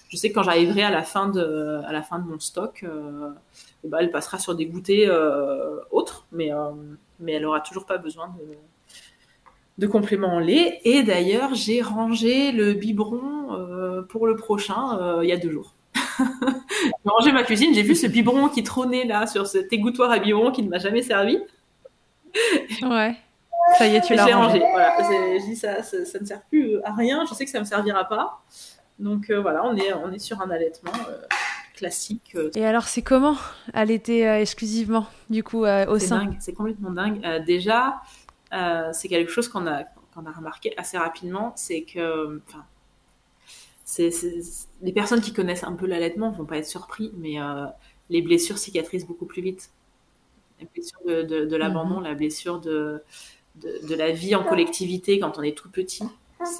[0.08, 2.84] je sais que quand j'arriverai à la fin de, à la fin de mon stock,
[3.84, 5.10] eh ben, elle passera sur des goûters
[5.90, 6.50] autres, mais,
[7.20, 8.56] mais elle aura toujours pas besoin de,
[9.78, 10.80] de compléments en lait.
[10.84, 15.74] Et d'ailleurs, j'ai rangé le biberon pour le prochain il y a deux jours.
[15.94, 20.18] j'ai rangé ma cuisine, j'ai vu ce biberon qui trônait là sur cet égouttoir à
[20.18, 21.38] biberon qui ne m'a jamais servi.
[22.82, 23.16] Ouais.
[23.78, 24.58] Ça y est, tu l'as rangé.
[24.72, 24.96] Voilà.
[25.00, 27.24] Je dis ça, ça, ne sert plus à rien.
[27.28, 28.42] Je sais que ça me servira pas.
[28.98, 31.18] Donc euh, voilà, on est, on est sur un allaitement euh,
[31.74, 32.32] classique.
[32.34, 32.50] Euh.
[32.54, 33.36] Et alors, c'est comment
[33.72, 37.44] allaiter exclusivement, du coup, au sein C'est complètement dingue.
[37.44, 38.02] déjà,
[38.92, 42.64] c'est quelque chose qu'on a, qu'on a remarqué assez rapidement, c'est que, enfin,
[43.84, 44.10] c'est,
[44.82, 47.36] les personnes qui connaissent un peu l'allaitement vont pas être surpris, mais
[48.10, 49.70] les blessures cicatrisent beaucoup plus vite
[50.60, 52.04] la blessure de, l'abandon, mhm.
[52.04, 53.02] la blessure de,
[53.56, 56.04] de, la vie en collectivité quand on est tout petit.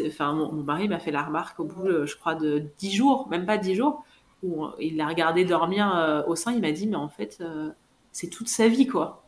[0.06, 3.46] Enfin, mon, mari m'a fait la remarque au bout, je crois, de dix jours, même
[3.46, 4.04] pas dix jours,
[4.42, 6.52] où il l'a regardé dormir euh, au sein.
[6.52, 7.70] Il m'a dit, mais en fait, euh,
[8.12, 9.24] c'est toute sa vie, quoi.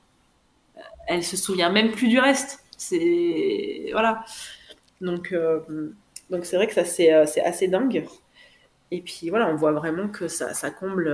[1.07, 2.65] Elle se souvient même plus du reste.
[2.77, 4.25] C'est voilà.
[5.01, 5.61] Donc, euh,
[6.31, 8.07] donc c'est vrai que ça c'est assez dingue.
[8.91, 11.11] Et puis voilà, on voit vraiment que ça, ça comble.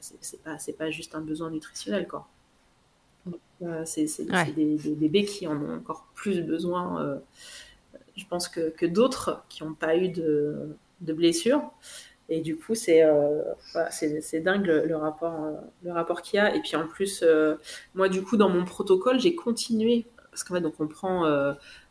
[0.00, 2.28] c'est pas, pas juste un besoin nutritionnel, quoi.
[3.62, 4.06] Euh, c'est
[4.54, 7.16] des, bébés qui en ont encore plus besoin, euh,
[8.16, 11.62] je pense, que, que d'autres qui n'ont pas eu de, de blessures.
[12.28, 13.42] Et du coup, c'est euh,
[13.90, 16.54] c'est dingue le, rapport, le rapport qu'il y a.
[16.54, 17.24] Et puis en plus,
[17.94, 20.06] moi, du coup, dans mon protocole, j'ai continué.
[20.30, 21.26] Parce qu'en fait, donc, on, prend,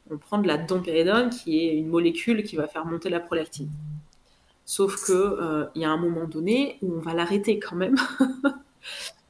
[0.10, 3.70] on prend de la dompéridone, qui est une molécule qui va faire monter la prolactine.
[4.66, 5.16] Sauf qu'il
[5.76, 7.96] il y a un moment donné où on va l'arrêter quand même.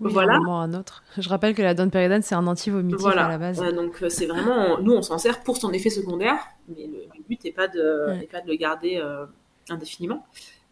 [0.00, 0.34] voilà.
[0.34, 1.02] Un moment un autre.
[1.16, 3.58] Je rappelle que la donpéridone, c'est un anti-vomitif à la base.
[3.74, 6.38] donc euh, c'est vraiment, nous on s'en sert pour son effet secondaire,
[6.68, 9.26] mais le, but n'est pas de, pas de le garder euh,
[9.68, 10.24] indéfiniment.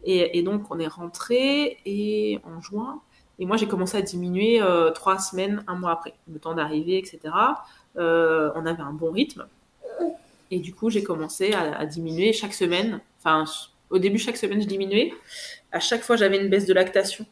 [0.04, 3.00] Et, donc on est rentré et en juin,
[3.38, 6.98] et moi j'ai commencé à diminuer euh, trois semaines, un mois après, le temps d'arriver,
[6.98, 7.34] etc.
[7.96, 9.46] on avait un bon rythme,
[10.52, 13.00] et du coup j'ai commencé à, à, diminuer chaque semaine.
[13.18, 13.44] Enfin,
[13.90, 15.12] au début chaque semaine je diminuais.
[15.72, 17.26] À chaque fois j'avais une baisse de lactation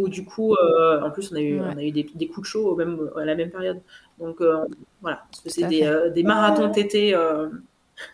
[0.00, 2.46] où du coup, euh, en plus, on a eu, on a eu des, des, coups
[2.46, 3.80] de chaud même, à la même période.
[4.18, 4.64] Donc euh,
[5.02, 7.14] voilà, parce que c'est des, euh, des, marathons tétés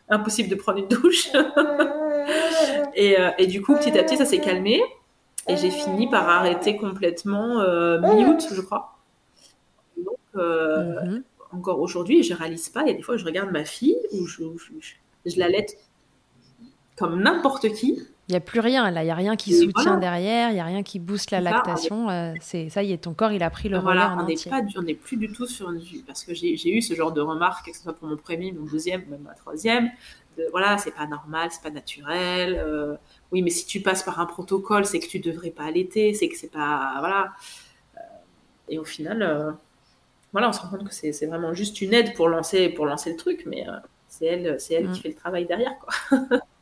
[0.08, 1.28] impossible de prendre une douche.
[2.94, 4.82] et, et, du coup, petit à petit, ça s'est calmé.
[5.48, 7.60] Et j'ai fini par arrêter complètement
[8.00, 8.96] mi-août, je crois.
[9.96, 11.22] Donc, mhm.
[11.52, 12.82] encore aujourd'hui, je réalise pas.
[12.82, 15.34] Il y a des fois, je regarde ma fille, ou je, je, je,
[16.96, 18.02] comme n'importe qui.
[18.28, 20.60] Il n'y a plus rien, là, il n'y a rien qui soutient derrière, il n'y
[20.60, 22.10] a rien qui booste la lactation.
[22.10, 24.50] Euh, c'est ça y est, ton corps, il a pris le relais en on entier.
[24.50, 25.80] Pas, on n'est plus du tout sur une...
[26.04, 28.66] Parce que j'ai eu ce genre de remarques, que ce soit pour mon premier, mon
[28.66, 29.90] deuxième, même ma troisième.
[30.36, 32.60] De, voilà, c'est pas normal, c'est pas naturel.
[32.60, 32.96] Euh,
[33.30, 36.28] oui, mais si tu passes par un protocole, c'est que tu devrais pas allaiter, c'est
[36.28, 36.96] que c'est pas...
[36.98, 37.32] Voilà.
[37.96, 38.00] Euh,
[38.70, 39.56] et au final,
[40.32, 43.10] voilà, on se rend compte que c'est vraiment juste une aide pour lancer, pour lancer
[43.10, 43.66] le truc, mais
[44.08, 45.02] c'est elle, elle qui mm.
[45.02, 46.18] fait le travail derrière, quoi.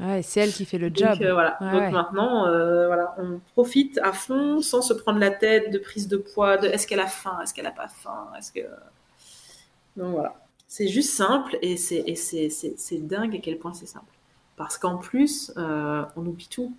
[0.00, 1.10] Ouais, c'est elle qui fait le job.
[1.10, 1.58] Donc, euh, voilà.
[1.60, 6.08] Donc maintenant, euh, voilà, on profite à fond sans se prendre la tête de prise
[6.08, 8.66] de poids, de est-ce qu'elle a faim, est-ce qu'elle a pas faim, est-ce que.
[9.96, 10.34] Donc voilà.
[10.68, 14.12] C'est juste simple et c'est dingue à quel point c'est simple.
[14.56, 16.72] Parce qu'en plus, euh, on oublie tout.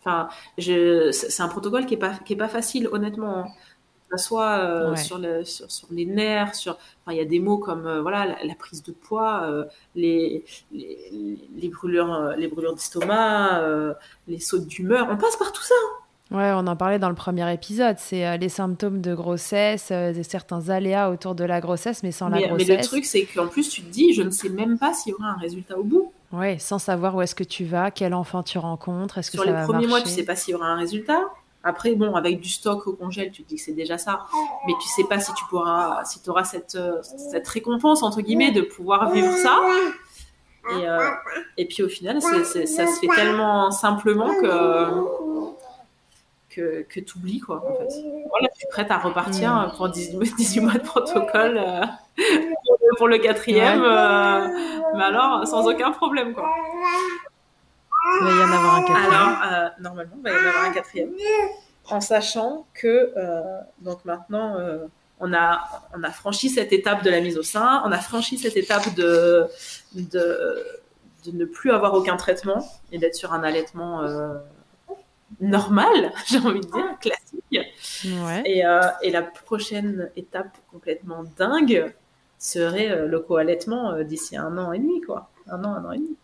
[0.00, 3.46] Enfin, c'est un protocole qui est pas qui est pas facile, honnêtement.
[4.10, 7.58] Hein soit euh, sur, le, sur, les nerfs, sur, enfin, il y a des mots
[7.58, 13.62] comme euh, voilà la, prise de poids, euh, les, les, brûlures, les brûlures d'estomac,
[14.26, 15.08] les sautes d'humeur.
[15.10, 15.74] On passe par tout ça.
[15.74, 16.36] Hein.
[16.36, 17.96] Ouais, on en parlait dans le premier épisode.
[17.98, 19.92] C'est les symptômes de grossesse,
[20.22, 22.68] certains aléas autour de la grossesse, mais sans la grossesse.
[22.68, 25.12] Mais le truc, c'est qu'en plus, tu te dis, je ne sais même pas s'il
[25.12, 26.12] y aura un résultat au bout.
[26.30, 29.46] Ouais, sans savoir où est-ce que tu vas, quel enfant tu rencontres, est-ce que Sur
[29.46, 31.20] les premiers mois, tu sais pas s'il y aura un résultat.
[31.68, 34.24] Après, bon, avec du stock au congèle, tu te dis que c'est déjà ça.
[34.66, 38.22] Mais tu sais pas si tu pourras, si tu auras cette, euh, cette récompense, entre
[38.22, 39.60] guillemets, de pouvoir vivre ça.
[40.70, 41.10] Et, euh,
[41.58, 44.86] et puis au final, ça se fait tellement simplement que,
[46.48, 47.94] que, que tu oublies, quoi, en fait.
[48.30, 49.76] Voilà, tu es prête à repartir mm.
[49.76, 51.84] pour 18, mois de protocole euh,
[52.96, 53.82] pour, le quatrième,
[54.96, 56.48] mais alors sans aucun problème, quoi.
[58.20, 59.12] Il va y en avoir un quatrième.
[59.12, 61.10] Alors, euh, normalement, il va y en avoir un quatrième.
[61.90, 64.86] En sachant que, euh, donc maintenant, euh,
[65.20, 65.62] on, a,
[65.96, 68.94] on a franchi cette étape de la mise au sein, on a franchi cette étape
[68.94, 69.46] de,
[69.94, 70.64] de,
[71.24, 74.02] de ne plus avoir aucun traitement et d'être sur un allaitement
[75.40, 77.58] normal, j'ai envie de dire, classique.
[78.44, 78.62] Et,
[79.02, 81.94] et, la prochaine étape complètement dingue
[82.38, 85.30] serait le co-allaitement d'ici un an et demi, quoi.
[85.50, 86.16] Un an, un an et demi.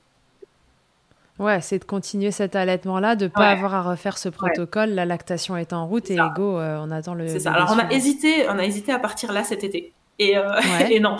[1.40, 4.90] Ouais, c'est de continuer cet allaitement-là, de ne pas avoir à refaire ce protocole.
[4.90, 7.26] La lactation est en route et go, euh, on attend le.
[7.26, 7.52] C'est ça.
[7.52, 9.92] Alors on a hésité, on a hésité à partir là cet été.
[10.20, 10.52] Et, euh,
[10.90, 11.16] et non,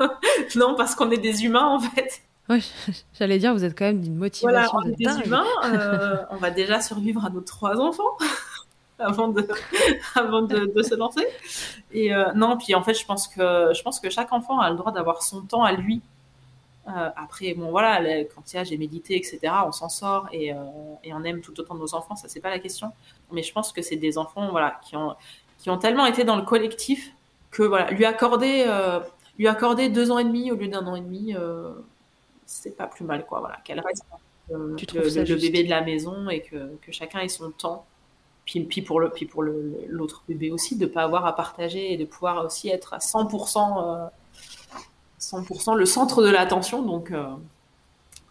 [0.56, 2.22] non parce qu'on est des humains en fait.
[2.48, 2.72] Oui,
[3.18, 5.46] j'allais dire, vous êtes quand même d'une motivation voilà, on est des humains.
[5.64, 8.16] Euh, on va déjà survivre à nos trois enfants
[8.98, 9.46] avant de,
[10.16, 11.26] avant de, de se lancer.
[11.92, 14.76] Et non, puis en fait, je pense que je pense que chaque enfant a le
[14.76, 16.02] droit d'avoir son temps à lui
[16.88, 20.52] euh, après, bon voilà, quand il y a j'ai médité, etc., on s'en sort et,
[20.52, 20.56] euh,
[21.04, 22.92] et, on aime tout autant nos enfants, ça c'est pas la question.
[23.30, 25.14] Mais je pense que c'est des enfants voilà qui ont
[25.58, 27.14] qui ont tellement été dans le collectif
[27.52, 28.98] que voilà lui accorder euh,
[29.38, 31.34] lui accorder deux ans et demi au lieu d'un an et demi,
[32.46, 33.38] c'est pas plus mal quoi.
[33.38, 34.04] Voilà, qu'elle reste
[34.50, 37.86] le, le, bébé de la maison et que, que chacun ait son temps.
[38.44, 41.96] Puis, puis pour le puis pour l'autre bébé aussi de pas avoir à partager et
[41.96, 44.10] de pouvoir aussi être à 100%
[45.22, 46.82] 100% le centre de l'attention.
[46.82, 47.24] Donc, euh,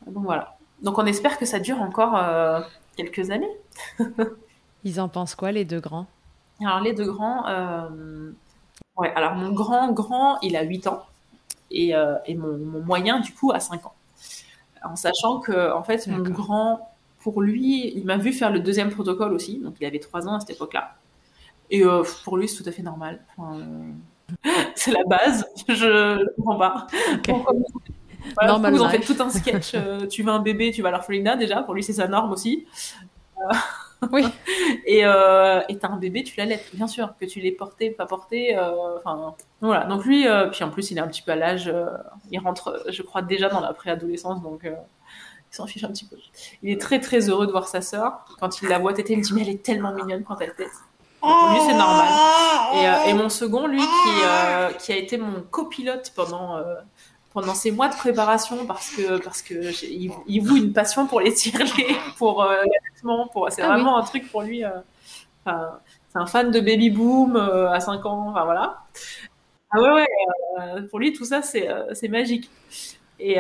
[0.08, 0.58] donc voilà.
[0.82, 2.60] Donc on espère que ça dure encore euh,
[2.98, 3.52] quelques années.
[4.84, 6.08] Ils en pensent quoi les deux grands?
[6.60, 8.32] Alors les deux grands, euh,
[8.98, 9.12] ouais.
[9.16, 11.06] Alors mon grand grand, il a 8 ans
[11.72, 11.94] et,
[12.26, 13.94] et mon, moyen du coup a 5 ans.
[14.84, 18.90] En sachant que en fait mon grand, pour lui, il m'a vu faire le deuxième
[18.90, 20.96] protocole aussi, donc il avait 3 ans à cette époque-là.
[21.70, 21.84] Et
[22.24, 23.20] pour lui, c'est tout à fait normal.
[23.38, 23.60] Enfin,
[24.76, 25.46] c'est la base.
[25.68, 26.88] Je comprends pas.
[28.36, 29.74] Voilà, vous en faites tout un sketch.
[29.82, 31.64] Euh, tu veux un bébé, tu vas à l'orphelinat déjà.
[31.64, 32.68] Pour lui, c'est sa norme aussi.
[33.38, 33.56] Euh,
[34.12, 34.26] oui.
[34.86, 37.14] et euh, t'as un bébé, tu l'allaites, bien sûr.
[37.20, 38.58] Que tu l'aies porté, pas porté.
[38.58, 39.86] Euh, enfin, voilà.
[39.86, 41.74] Donc lui, puis en plus, il est un petit peu à l'âge.
[42.30, 44.42] il rentre, je crois, déjà dans la préadolescence.
[44.42, 46.18] Donc il s'en fiche un petit peu.
[46.62, 48.26] Il est très très heureux de voir sa sœur.
[48.40, 50.54] Quand il la voit téter, il me dit mais elle est tellement mignonne quand elle
[50.54, 50.70] tête.
[51.24, 52.08] Lui, c'est normal.
[52.74, 56.76] Et, euh, et, mon second, lui, qui, euh, qui a été mon copilote pendant, euh,
[57.34, 59.54] pendant ces mois de préparation, parce que, parce que
[59.86, 64.04] il, il voue une passion pour les tirelets, pour l'allaitement, pour, c'est ah vraiment un
[64.04, 64.64] truc pour lui.
[65.46, 65.52] c'est
[66.16, 68.80] un fan de baby boom à 5 ans, enfin voilà.
[69.70, 72.50] Ah ouais, ouais, pour lui, tout ça, c'est, c'est magique.
[73.20, 73.38] Et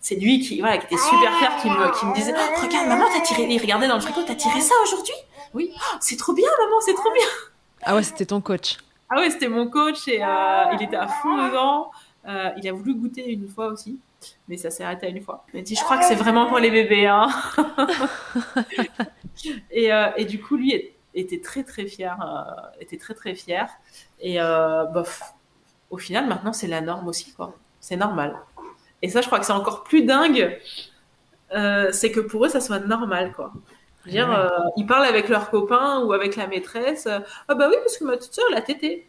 [0.00, 3.04] c'est lui qui, voilà, qui était super fier, qui me, qui me disait Regarde, maman,
[3.12, 5.14] t'as tiré, il regardait dans le frigo, t'as tiré ça aujourd'hui?
[5.54, 7.26] Oui, oh, c'est trop bien, maman, c'est trop bien.
[7.82, 8.78] Ah ouais, c'était ton coach.
[9.10, 11.90] Ah ouais, c'était mon coach et euh, il était à fond dedans.
[12.26, 13.98] Euh, il a voulu goûter une fois aussi,
[14.48, 15.46] mais ça s'est arrêté à une fois.
[15.52, 17.06] Il m'a dit, je crois que c'est vraiment pour les bébés.
[17.06, 17.28] Hein.
[19.70, 22.18] et, euh, et, du coup, lui était très très fier,
[22.80, 23.70] était très très fier.
[24.20, 24.38] Et
[24.92, 25.22] bof,
[25.88, 27.54] au final, maintenant, c'est la norme aussi, quoi.
[27.80, 28.36] C'est normal.
[29.00, 30.60] Et ça, je crois que c'est encore plus dingue.
[31.50, 33.52] c'est que pour eux, ça soit normal, quoi.
[34.08, 37.06] Dire, euh, ils parlent avec leurs copains ou avec la maîtresse.
[37.06, 39.06] ah bah oui, parce que ma petite soeur, elle a tété.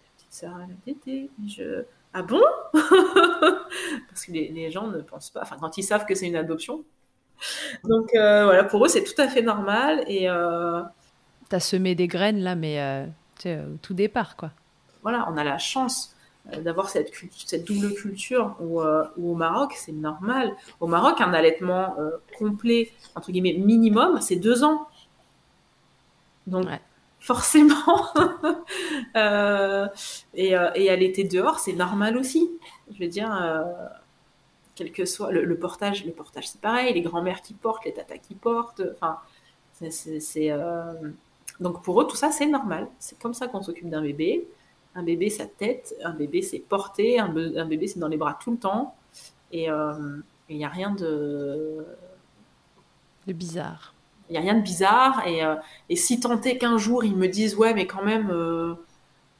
[0.00, 1.30] Ma petite soeur, elle a tété.
[1.46, 1.84] Je...
[2.14, 2.40] Ah bon?
[2.72, 6.82] Parce que les, gens ne pensent pas, enfin quand ils savent que c'est une adoption.
[7.84, 10.02] Donc euh, voilà, pour eux, c'est tout à fait normal.
[10.06, 10.80] Et euh...
[11.50, 13.06] T'as semé des graines là, mais
[13.44, 14.50] au tout départ, quoi.
[15.02, 16.15] Voilà, on a la chance
[16.52, 20.54] d'avoir cette, cette, double culture où, euh, au Maroc, c'est normal.
[20.80, 24.86] Au Maroc, un allaitement euh, complet, entre guillemets, minimum, c'est deux ans.
[26.46, 26.66] Donc,
[27.18, 28.06] forcément,
[29.16, 29.88] euh,
[30.34, 32.48] et, et allaiter dehors, c'est normal aussi.
[32.92, 33.64] Je veux dire,
[34.76, 38.18] quel que soit le, portage, le portage, c'est pareil, les grands-mères qui portent, les tatas
[38.18, 39.18] qui portent, enfin,
[39.72, 40.52] c'est.
[41.58, 42.86] Donc pour eux, tout ça, c'est normal.
[43.00, 44.46] C'est comme ça qu'on s'occupe d'un bébé.
[44.96, 48.50] Un bébé, sa tête, un bébé, c'est porté, un, bébé, c'est dans les bras tout
[48.50, 48.96] le temps.
[49.52, 49.92] Et euh,
[50.48, 51.86] il n'y a rien de...
[53.28, 53.94] De bizarre.
[54.28, 55.24] Il n'y a rien de bizarre.
[55.26, 55.54] Et, euh,
[55.88, 58.74] et si tant est qu'un jour, ils me disent, ouais, mais quand même, euh,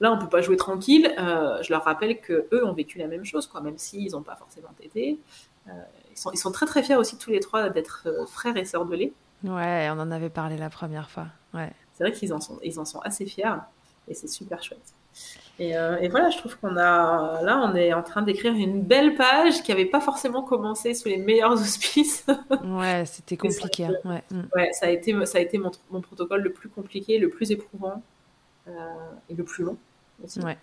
[0.01, 3.25] là, on peut pas jouer tranquille, je leur rappelle que eux ont vécu la même
[3.25, 5.19] chose, quoi, même s'ils n'ont pas forcément été.
[5.67, 8.85] ils, sont, ils sont très, très fiers aussi, tous les trois, d'être frères et sœurs
[8.85, 9.13] de lait.
[9.43, 11.29] Ouais, on en avait parlé la première fois.
[11.55, 11.73] Ouais.
[11.95, 13.57] C'est vrai qu'ils en, sont, ils en sont assez fiers.
[14.09, 14.95] Et c'est super chouette.
[15.61, 19.15] Euh, et, voilà, je trouve qu'on a là, on est en train d'écrire une belle
[19.15, 22.27] page qui n'avait pas forcément commencé sous les meilleurs auspices.
[22.63, 23.85] ouais, c'était compliqué.
[23.85, 24.23] Hein, ouais.
[24.31, 24.43] Mm.
[24.55, 24.73] ouais.
[24.73, 28.03] ça a été, ça a été mon, mon, protocole le plus compliqué, le plus éprouvant
[28.69, 28.73] euh,
[29.31, 29.79] et le plus long
[30.23, 30.41] aussi.
[30.41, 30.59] Ouais.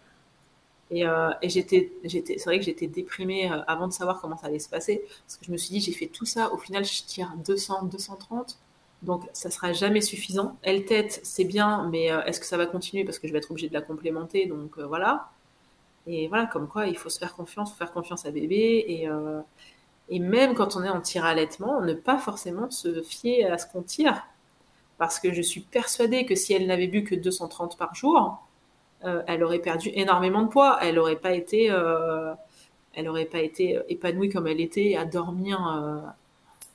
[0.92, 4.46] Et, euh, et j'étais, j'étais, c'est vrai que j'étais déprimée avant de savoir comment ça
[4.46, 6.86] allait se passer, parce que je me suis dit, j'ai fait tout ça, au final,
[6.86, 8.60] je tire 200, 230.
[9.04, 10.58] Donc, ça sera jamais suffisant.
[10.62, 13.04] Elle tête, c'est bien, mais euh, est-ce que ça va continuer?
[13.04, 15.30] Parce que je vais être obligée de la complémenter Donc euh, voilà.
[16.08, 18.86] Et voilà, comme quoi, il faut se faire confiance, faut faire confiance à bébé.
[18.88, 19.42] Et, euh,
[20.20, 24.26] même quand on est en tir-allaitement, ne pas forcément se fier à ce qu'on tire.
[24.98, 28.46] Parce que je suis persuadée que si elle n'avait bu que 230 par jour,
[29.02, 30.78] elle aurait perdu énormément de poids.
[30.82, 36.14] Elle n'aurait pas été, pas été épanouie comme elle était à dormir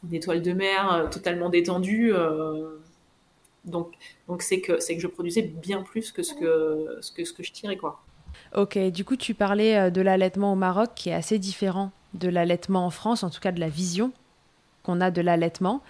[0.07, 2.13] en étoile de mer, totalement détendue.
[3.65, 3.93] donc,
[4.29, 7.33] donc c'est que c'est que je produisais bien plus que ce que ce que ce
[7.33, 8.03] que je tirais quoi.
[8.55, 12.87] Ok, du coup tu parlais de l'allaitement au Maroc qui est assez différent de l'allaitement
[12.87, 14.13] en France, en tout cas de la vision
[14.83, 15.83] qu'on a de l'allaitement.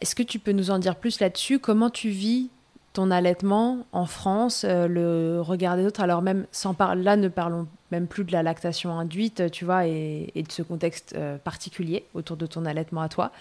[0.00, 1.58] Est-ce que tu peux nous en dire plus là-dessus?
[1.58, 2.50] Comment tu vis
[2.92, 6.00] ton allaitement en France, euh, le regard des autres?
[6.00, 9.86] Alors même sans parler, là ne parlons même plus de la lactation induite, tu vois,
[9.86, 13.32] et, de ce contexte euh, particulier autour de ton allaitement à toi.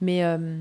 [0.00, 0.58] Mais euh,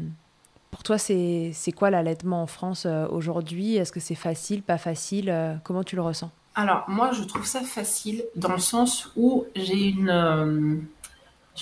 [0.71, 3.75] pour toi, c'est quoi l'allaitement en France aujourd'hui?
[3.75, 6.31] Est-ce que c'est facile, pas facile Comment tu le ressens?
[6.53, 10.75] Alors, moi, je trouve ça facile dans le sens où j'ai une, euh,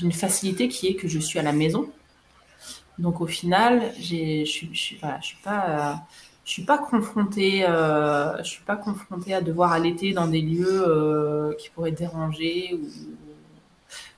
[0.01, 1.89] une facilité qui est que je suis à la maison.
[2.97, 4.97] Donc, au final, je suis, je suis,
[5.43, 6.03] pas,
[6.49, 10.83] je suis pas confrontée, euh, je suis pas confrontée à devoir allaiter dans des lieux
[10.87, 12.79] euh, qui pourraient déranger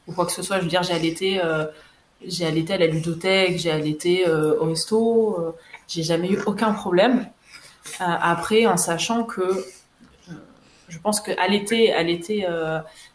[0.07, 0.59] ou, quoi que ce soit.
[0.59, 1.41] Je veux dire, j'ai allaité,
[2.25, 5.55] j'ai allaité à la ludothèque, j'ai allaité au resto,
[5.87, 7.27] j'ai jamais eu aucun problème.
[7.99, 9.65] après, en sachant que
[10.91, 11.35] je pense euh,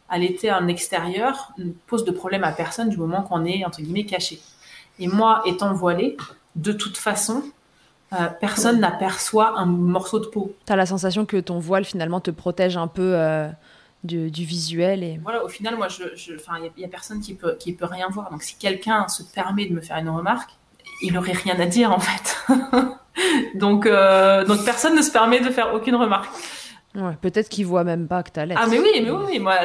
[0.09, 3.83] à l'été en extérieur ne pose de problème à personne du moment qu'on est entre
[3.83, 4.41] guillemets caché.
[4.99, 6.17] Et moi, étant voilée,
[6.57, 7.45] de toute façon,
[8.13, 10.55] euh, personne n'aperçoit un morceau de peau.
[10.67, 13.49] Tu as la sensation que ton voile finalement te protège un peu euh,
[14.05, 15.45] du, visuel et voilà.
[15.45, 18.31] Au final, moi, je, il n'y a, personne qui peut qui peut rien voir.
[18.31, 20.51] Donc, si quelqu'un se permet de me faire une remarque,
[21.03, 22.37] il n'aurait rien à dire en fait.
[23.55, 26.29] donc, donc personne ne se permet de faire aucune remarque
[27.21, 29.57] peut-être qu'ils voient même pas que tu as Ah, mais oui, mais oui, moi,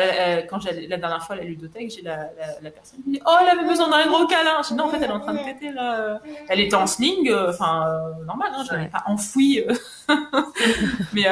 [0.50, 2.30] quand j'ai la dernière fois à la ludothèque, j'ai la,
[2.62, 4.62] la, personne qui me dit Oh, elle avait besoin d'un gros câlin.
[4.64, 6.20] Je dis Non, en fait, elle est en train de péter là.
[6.50, 9.64] Elle était en sling, euh, enfin, euh, normal, hein, je l'avais pas enfouie.
[9.68, 9.74] Euh.
[11.14, 11.26] mais,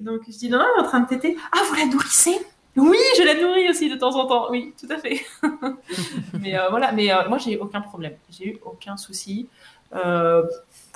[0.00, 1.36] donc, je dis Non, non, elle est en train de péter.
[1.52, 2.38] Ah, vous la nourrissez?
[2.76, 4.50] Oui, je la nourris aussi de temps en temps.
[4.50, 5.24] Oui, tout à fait.
[6.40, 8.12] mais voilà, mais moi j'ai eu aucun problème.
[8.28, 9.48] J'ai eu aucun souci.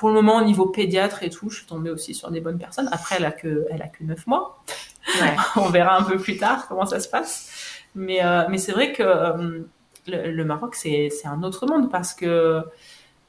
[0.00, 2.56] Pour le moment, au niveau pédiatre et tout, je suis tombée aussi sur des bonnes
[2.56, 2.88] personnes.
[2.90, 4.64] Après, elle a que, elle a que 9 mois.
[5.56, 7.84] On verra un peu plus tard comment ça se passe.
[7.94, 9.60] Mais, euh, mais c'est vrai que euh,
[10.06, 12.64] le, Maroc, c'est, un autre monde parce que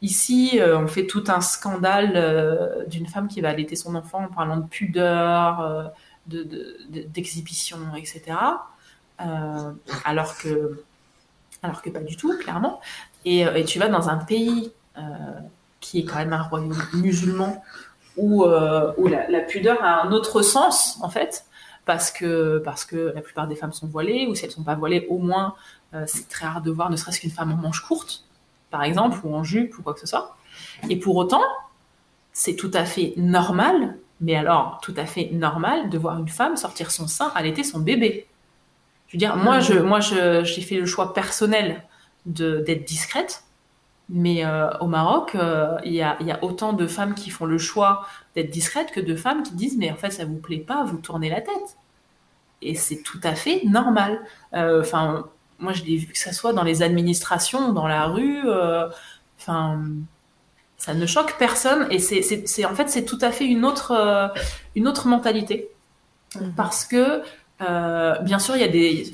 [0.01, 4.34] ici, euh, on fait tout un scandale d'une femme qui va allaiter son enfant en
[4.34, 5.91] parlant de pudeur,
[6.28, 8.38] de, d'exhibition, etc.
[9.17, 10.86] alors que,
[11.63, 12.80] alors que pas du tout, clairement.
[13.26, 14.72] Et, et tu vas dans un pays
[15.82, 17.61] qui est quand même un royaume musulman
[18.15, 21.45] où, euh, où la, pudeur a un autre sens en fait
[21.86, 24.75] parce que parce que la plupart des femmes sont voilées ou si elles sont pas
[24.75, 25.55] voilées au moins
[25.93, 28.25] euh, c'est très rare de voir ne serait-ce qu'une femme en manche courte
[28.69, 30.38] par exemple ou en jupe ou quoi que ce soit.
[30.89, 31.41] Et pour autant
[32.32, 36.55] c'est tout à fait normal mais alors tout à fait normal de voir une femme
[36.55, 38.27] sortir son sein allaiter son bébé.
[39.07, 41.84] Je veux dire moi je moi j'ai fait le choix personnel
[42.25, 43.43] d'être discrète
[44.14, 48.05] mais euh, au Maroc, euh, il y, a, autant de femmes qui font le choix
[48.36, 50.97] d'être discrètes que de femmes qui disent mais en fait ça vous plaît pas, vous
[50.97, 51.78] tournez la tête.
[52.62, 54.20] Et c'est tout à fait normal.
[54.53, 58.41] Euh, enfin, moi je l'ai vu que ça soit dans les administrations, dans la rue.
[59.39, 59.82] Enfin,
[60.78, 64.34] ça ne choque personne et c'est en fait c'est tout à fait une autre
[64.76, 65.70] une autre mentalité
[66.36, 66.53] mhm.
[66.55, 67.22] parce que
[67.59, 69.14] bien sûr il y a des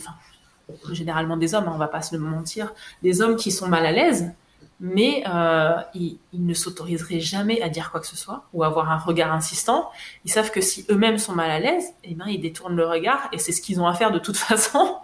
[0.92, 2.74] généralement des hommes, hein, on va pas se le mentir,
[3.04, 4.34] des hommes qui sont mal à l'aise
[4.80, 8.92] mais euh, ils, ne s'autoriseraient jamais à dire quoi que ce soit ou à avoir
[8.92, 9.90] un regard insistant.
[10.24, 13.28] Ils savent que si eux-mêmes sont mal à l'aise, eh ben ils détournent le regard
[13.32, 14.98] et c'est ce qu'ils ont à faire de toute façon.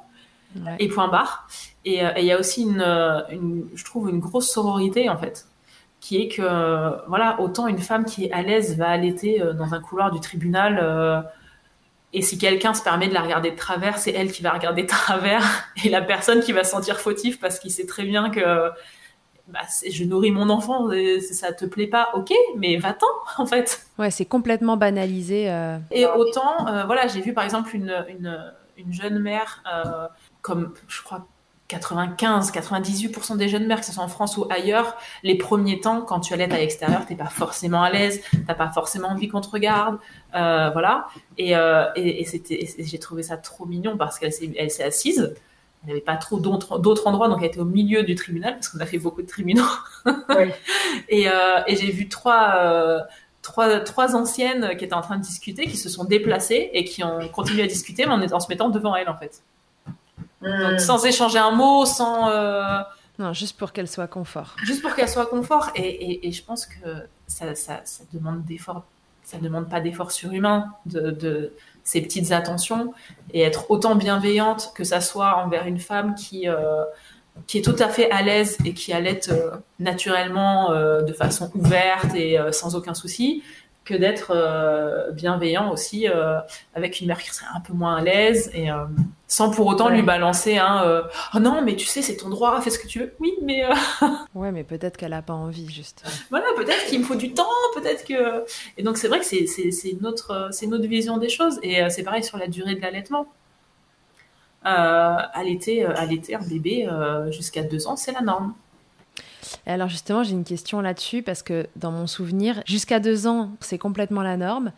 [0.77, 1.47] Et point barre.
[1.83, 2.81] Et euh, il y a aussi une,
[3.31, 5.47] une, je trouve, une grosse sororité en fait,
[5.99, 9.73] qui est que voilà, autant une femme qui est à l'aise va allaiter euh, dans
[9.73, 10.79] un couloir du tribunal.
[10.81, 11.21] Euh,
[12.13, 14.83] et si quelqu'un se permet de la regarder de travers, c'est elle qui va regarder
[14.83, 15.43] de travers
[15.83, 18.69] et la personne qui va se sentir fautif parce qu'il sait très bien que
[19.47, 20.89] bah, je nourris mon enfant,
[21.31, 23.85] ça te plaît pas, ok, mais va-t'en en fait.
[23.99, 25.49] Ouais, c'est complètement banalisé.
[25.49, 25.77] Euh.
[25.91, 30.07] Et autant, euh, voilà, j'ai vu par exemple une, une, une jeune mère, euh,
[30.41, 31.27] comme je crois
[31.69, 36.19] 95-98% des jeunes mères, que ce soit en France ou ailleurs, les premiers temps, quand
[36.19, 39.49] tu allaites à l'extérieur, t'es pas forcément à l'aise, t'as pas forcément envie qu'on te
[39.49, 39.97] regarde,
[40.31, 41.07] voilà.
[41.37, 41.51] Et,
[41.95, 45.33] et, et j'ai trouvé ça trop mignon parce qu'elle s'est, elle s'est assise
[45.83, 48.69] il n'y avait pas trop d'autres endroits, donc elle était au milieu du tribunal, parce
[48.69, 49.63] qu'on a fait beaucoup de tribunaux.
[51.09, 52.99] et, euh, et j'ai vu trois, euh,
[53.41, 57.03] trois, trois anciennes qui étaient en train de discuter, qui se sont déplacées et qui
[57.03, 59.43] ont continué à discuter, mais en, en se mettant devant elle, en fait.
[60.41, 62.29] Donc, sans échanger un mot, sans.
[63.19, 64.55] Non, juste pour qu'elle soit confort.
[64.63, 65.69] Juste pour qu'elle soit confort.
[65.75, 66.89] Et, et, je pense que
[67.27, 68.83] ça, ça, ça demande d'efforts.
[69.23, 71.53] Ça demande pas d'efforts surhumains de, de,
[71.83, 72.93] ces petites attentions
[73.33, 76.83] et être autant bienveillante que ça soit envers une femme qui, euh,
[77.47, 81.51] qui est tout à fait à l'aise et qui allait euh, naturellement euh, de façon
[81.55, 83.43] ouverte et sans aucun souci
[83.83, 84.33] que d'être
[85.11, 86.07] bienveillant aussi
[86.73, 88.49] avec une mère qui serait un peu moins à l'aise
[89.33, 91.03] sans pour autant lui balancer un
[91.33, 93.63] oh non mais tu sais c'est ton droit fais ce que tu veux oui mais
[94.35, 97.47] ouais mais peut-être qu'elle a pas envie juste voilà peut-être qu'il me faut du temps
[97.73, 98.45] peut-être que
[98.77, 101.59] et donc c'est vrai que c'est c'est notre c'est notre vision des choses.
[101.63, 103.27] Et c'est pareil sur la durée de l'allaitement.
[104.63, 106.87] Allaiter allaiter un bébé
[107.31, 108.53] jusqu'à deux ans c'est la norme.
[109.67, 113.51] Et alors justement, j'ai une question là-dessus parce que dans mon souvenir, jusqu'à deux ans,
[113.59, 114.71] c'est complètement la norme.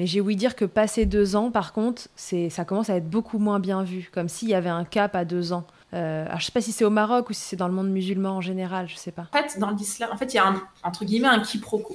[0.00, 3.10] Mais j'ai ouï dire que passé deux ans, par contre, c'est, ça commence à être
[3.10, 5.66] beaucoup moins bien vu, comme s'il y avait un cap à deux ans.
[5.92, 7.90] Euh, alors je sais pas si c'est au Maroc ou si c'est dans le monde
[7.90, 9.26] musulman en général, je sais pas.
[9.30, 11.94] En fait, dans l'islam, en fait, il y a un, entre guillemets un quiproquo.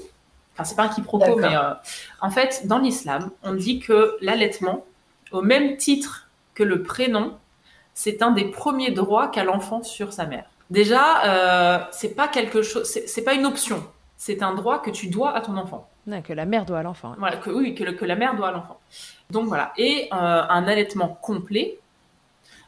[0.54, 1.74] Enfin, c'est pas un quiproquo, mais euh,
[2.22, 4.86] en fait, dans l'islam, on dit que l'allaitement,
[5.32, 7.34] au même titre que le prénom,
[7.96, 10.46] c'est un des premiers droits qu'a l'enfant sur sa mère.
[10.70, 13.84] Déjà, euh, c'est pas quelque chose, c'est pas une option.
[14.16, 15.90] C'est un droit que tu dois à ton enfant.
[16.24, 17.16] Que la mère doit à l'enfant.
[17.18, 18.80] Voilà, que oui, que, que, la mère doit à l'enfant.
[19.32, 19.74] Donc voilà.
[19.78, 21.80] Et euh, un allaitement complet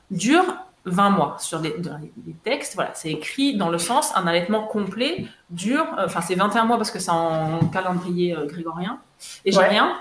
[0.10, 0.46] dure
[0.86, 1.36] 20 mois.
[1.40, 6.06] Sur les, les, textes, voilà, c'est écrit dans le sens un allaitement complet dure, euh,
[6.06, 9.00] enfin c'est 21 mois parce que c'est en calendrier euh, grégorien
[9.44, 9.98] et j'ai rien.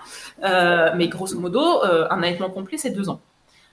[0.96, 3.20] mais grosso modo, un allaitement complet c'est deux ans.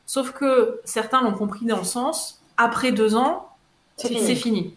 [0.05, 3.49] Sauf que certains l'ont compris dans le sens après deux ans,
[3.97, 4.75] c'est fini.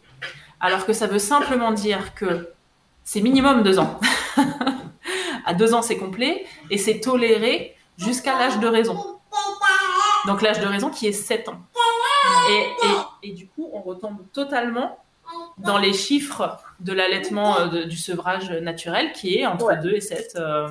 [0.61, 2.49] Alors que ça veut simplement dire que
[3.05, 4.01] c'est minimum deux ans.
[5.47, 9.17] à deux ans, c'est complet et c'est toléré jusqu'à l'âge de raison.
[10.27, 11.61] Donc l'âge de raison qui est 7 ans.
[13.23, 14.99] Et, du coup, on retombe totalement
[15.59, 20.35] dans les chiffres de l'allaitement euh, du sevrage naturel qui est entre 2 et 7.
[20.37, 20.69] Euh.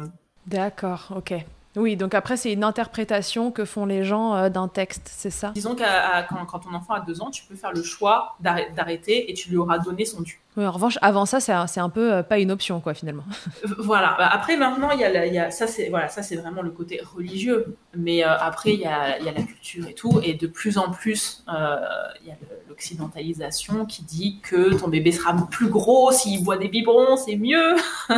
[0.47, 1.34] D'accord, ok.
[1.76, 5.52] Oui, donc après, c'est une interprétation que font les gens euh, d'un texte, c'est ça?
[5.56, 5.84] Disons que
[6.30, 9.50] quand, quand, ton enfant a deux ans, tu peux faire le choix d'arrêter et tu
[9.50, 10.42] lui auras donné son dû.
[10.58, 13.26] Oui, en revanche, avant ça, c'est un, un, peu euh, pas une option, quoi, finalement.
[13.78, 14.16] voilà.
[14.18, 16.72] Bah, après, maintenant, il y a, y a ça, c'est voilà, ça, c'est vraiment le
[16.72, 17.76] côté religieux.
[17.94, 20.78] Mais euh, après, il y a, y a, la culture et tout, et de plus
[20.78, 22.36] en plus, il y a
[22.70, 27.76] l'occidentalisation qui dit que ton bébé sera plus gros s'il boit des biberons, c'est mieux.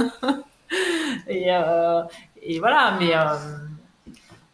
[1.28, 1.50] et,
[2.50, 3.36] et voilà, mais euh,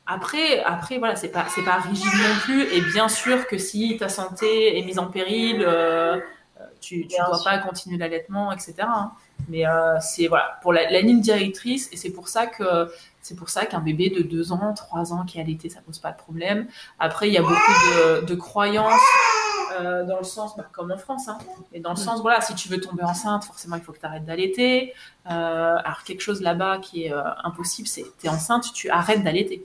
[0.08, 2.64] après, après voilà, c'est pas c'est pas rigide non plus.
[2.74, 6.20] Et bien sûr que si ta santé est mise en péril, euh,
[6.82, 8.74] tu ne dois pas continuer l'allaitement, etc.
[8.80, 9.12] Hein.
[9.48, 12.90] Mais euh, c'est voilà pour la, ligne directrice et c'est pour ça que
[13.22, 16.00] c'est pour ça qu'un bébé de 2 ans, 3 ans qui est allaité, ça pose
[16.00, 16.66] pas de problème.
[16.98, 19.00] Après, il y a beaucoup de, de croyances
[19.80, 21.38] euh, dans le sens, bah, comme en France, hein,
[21.74, 24.06] et dans le sens, voilà, si tu veux tomber enceinte, forcément, il faut que tu
[24.06, 24.94] arrêtes d'allaiter.
[25.30, 29.24] Euh, alors, quelque chose là-bas qui est euh, impossible, c'est tu es enceinte, tu arrêtes
[29.24, 29.64] d'allaiter.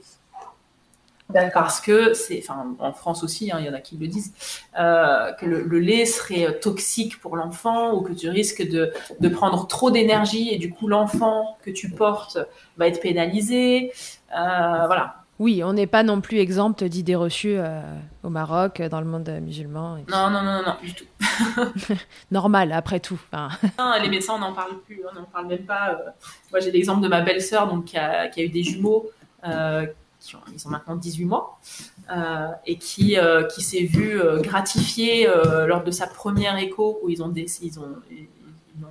[1.53, 4.33] Parce que c'est, enfin, en France aussi, hein, il y en a qui le disent,
[4.75, 9.91] que le, lait serait toxique pour l'enfant ou que tu risques de, de prendre trop
[9.91, 12.39] d'énergie et du coup l'enfant que tu portes
[12.77, 13.91] va être pénalisé.
[14.31, 15.18] voilà.
[15.39, 17.81] Oui, on n'est pas non plus exempt d'idées reçues euh,
[18.23, 19.95] au Maroc, dans le monde musulman.
[20.09, 21.05] Non, non, non, non, du tout.
[22.31, 23.19] Normal, après tout.
[24.01, 25.91] les médecins, on n'en parle plus, on n'en parle même pas.
[25.91, 26.09] Euh.
[26.51, 29.09] Moi, j'ai l'exemple de ma belle-sœur donc, qui a, eu des jumeaux,
[29.45, 29.87] euh,
[30.19, 31.57] qui ont, ils ont maintenant 18 mois,
[32.65, 33.15] et qui,
[33.53, 35.25] qui s'est vu gratifié
[35.67, 37.95] lors de sa première écho, où ils ont, des, ils ont,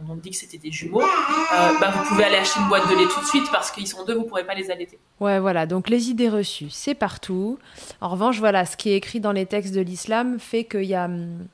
[0.08, 2.94] on dit que c'était des jumeaux, euh, bah, vous pouvez aller acheter une boîte de
[2.94, 4.98] lait tout de suite parce qu'ils sont deux, vous ne pourrez pas les allaiter.
[5.20, 7.58] Ouais, voilà, donc les idées reçues, c'est partout.
[8.00, 10.94] En revanche, voilà, ce qui est écrit dans les textes de l'islam fait qu'il y
[10.94, 11.46] a, hum,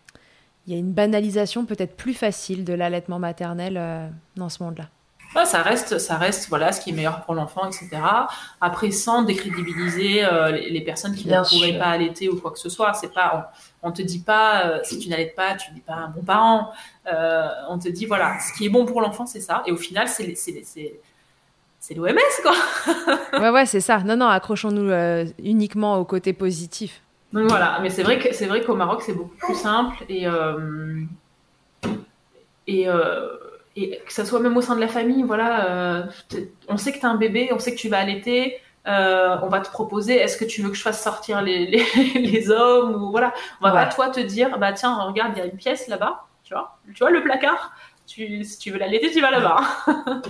[0.67, 4.89] il y a une banalisation peut-être plus facile de l'allaitement maternel euh, dans ce monde-là
[5.45, 7.89] ça reste, ça reste voilà ce qui est meilleur pour l'enfant, etc.
[8.61, 12.69] Après, sans décrédibiliser euh, les, personnes qui ne pourraient pas allaiter ou quoi que ce
[12.69, 12.95] soit.
[12.95, 16.09] C'est pas, on, te dit pas euh, si tu n'allaites pas, tu n'es pas un
[16.09, 16.71] bon parent.
[17.13, 19.65] Euh, on te dit voilà, ce qui est bon pour l'enfant, c'est ça.
[19.67, 22.55] Et au final, c'est c'est l'OMS quoi.
[23.41, 23.99] ouais ouais, c'est ça.
[23.99, 24.91] Non non, accrochons-nous
[25.43, 27.03] uniquement au côté positif.
[27.33, 30.27] Donc voilà, mais c'est vrai que c'est vrai qu'au Maroc c'est beaucoup plus simple et
[32.67, 32.87] et
[33.77, 36.03] et que ça soit même au sein de la famille, voilà, euh,
[36.69, 39.49] on sait que tu as un bébé, on sait que tu vas allaiter, euh, on
[39.49, 43.11] va te proposer, est-ce que tu veux que je fasse sortir les, les, hommes ou
[43.11, 45.89] voilà, on va pas toi te dire, bah tiens, regarde, il y a une pièce
[45.89, 47.73] là-bas, tu vois, tu vois le placard,
[48.07, 49.61] tu, si tu veux l'allaiter, tu vas là-bas.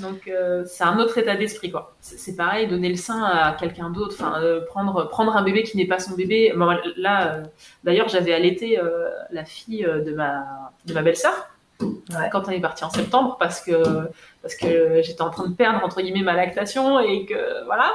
[0.00, 1.94] Donc euh, c'est un autre état d'esprit quoi.
[2.00, 5.76] C'est pareil, donner le sein à quelqu'un d'autre, enfin euh, prendre prendre un bébé qui
[5.76, 6.54] n'est pas son bébé.
[6.96, 7.42] là,
[7.84, 8.80] d'ailleurs, j'avais allaité
[9.30, 11.50] la fille de ma de ma belle-sœur
[12.30, 14.10] quand on est parti en septembre parce que
[14.42, 17.92] parce que j'étais en train de perdre entre guillemets ma lactation et que voilà.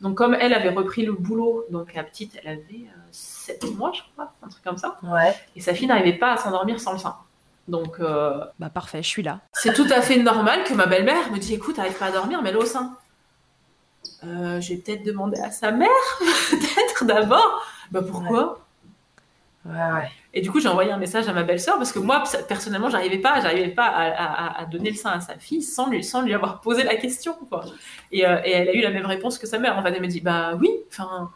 [0.00, 4.00] Donc comme elle avait repris le boulot, donc la petite, elle avait 7 mois, je
[4.12, 4.98] crois, un truc comme ça.
[5.02, 5.34] Ouais.
[5.56, 7.16] Et sa fille n'arrivait pas à s'endormir sans le sein.
[7.68, 9.40] Donc, euh, bah parfait, je suis là.
[9.52, 12.42] C'est tout à fait normal que ma belle-mère me dise écoute, t'arrives pas à dormir,
[12.42, 12.96] mets-le au sein.
[14.24, 15.88] Euh, j'ai peut-être demandé à sa mère,
[16.50, 17.62] peut-être d'abord.
[17.90, 18.60] Bah pourquoi?
[19.64, 19.72] Ouais.
[19.72, 22.90] Ouais, Et du coup, j'ai envoyé un message à ma belle-sœur parce que moi, personnellement,
[22.90, 26.34] j'arrivais pas, j'arrivais pas à, donner le sein à sa fille sans lui, sans lui
[26.34, 27.34] avoir posé la question.
[27.48, 27.64] Quoi.
[28.10, 29.78] Et, euh, et, elle a eu la même réponse que sa mère.
[29.78, 31.30] En fait, elle me dit bah oui, enfin,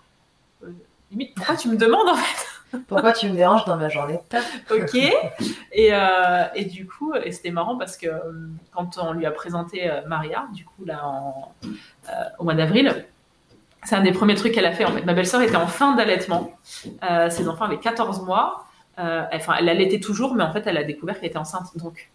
[1.11, 2.47] limite, pourquoi tu me demandes en fait?
[2.87, 4.19] Pourquoi tu me déranges dans ma journée?
[4.71, 4.95] Ok.
[4.95, 9.31] Et, euh, et, du coup, et c'était marrant parce que euh, quand on lui a
[9.31, 11.53] présenté euh, Maria, du coup, là, en,
[12.39, 13.07] au mois d'avril,
[13.85, 14.85] c'est un des premiers trucs qu'elle a fait.
[14.85, 16.53] En fait, ma belle-sœur était en fin d'allaitement.
[17.31, 18.68] ses enfants avaient 14 mois.
[18.99, 21.77] Enfin, elle allaitait toujours, mais en fait, elle a découvert qu'elle était enceinte.
[21.77, 22.11] Donc,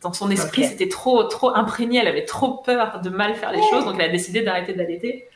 [0.00, 1.98] dans son esprit, c'était trop, trop imprégné.
[1.98, 5.28] Elle avait trop peur de mal faire les choses, donc elle a décidé d'arrêter d'allaiter.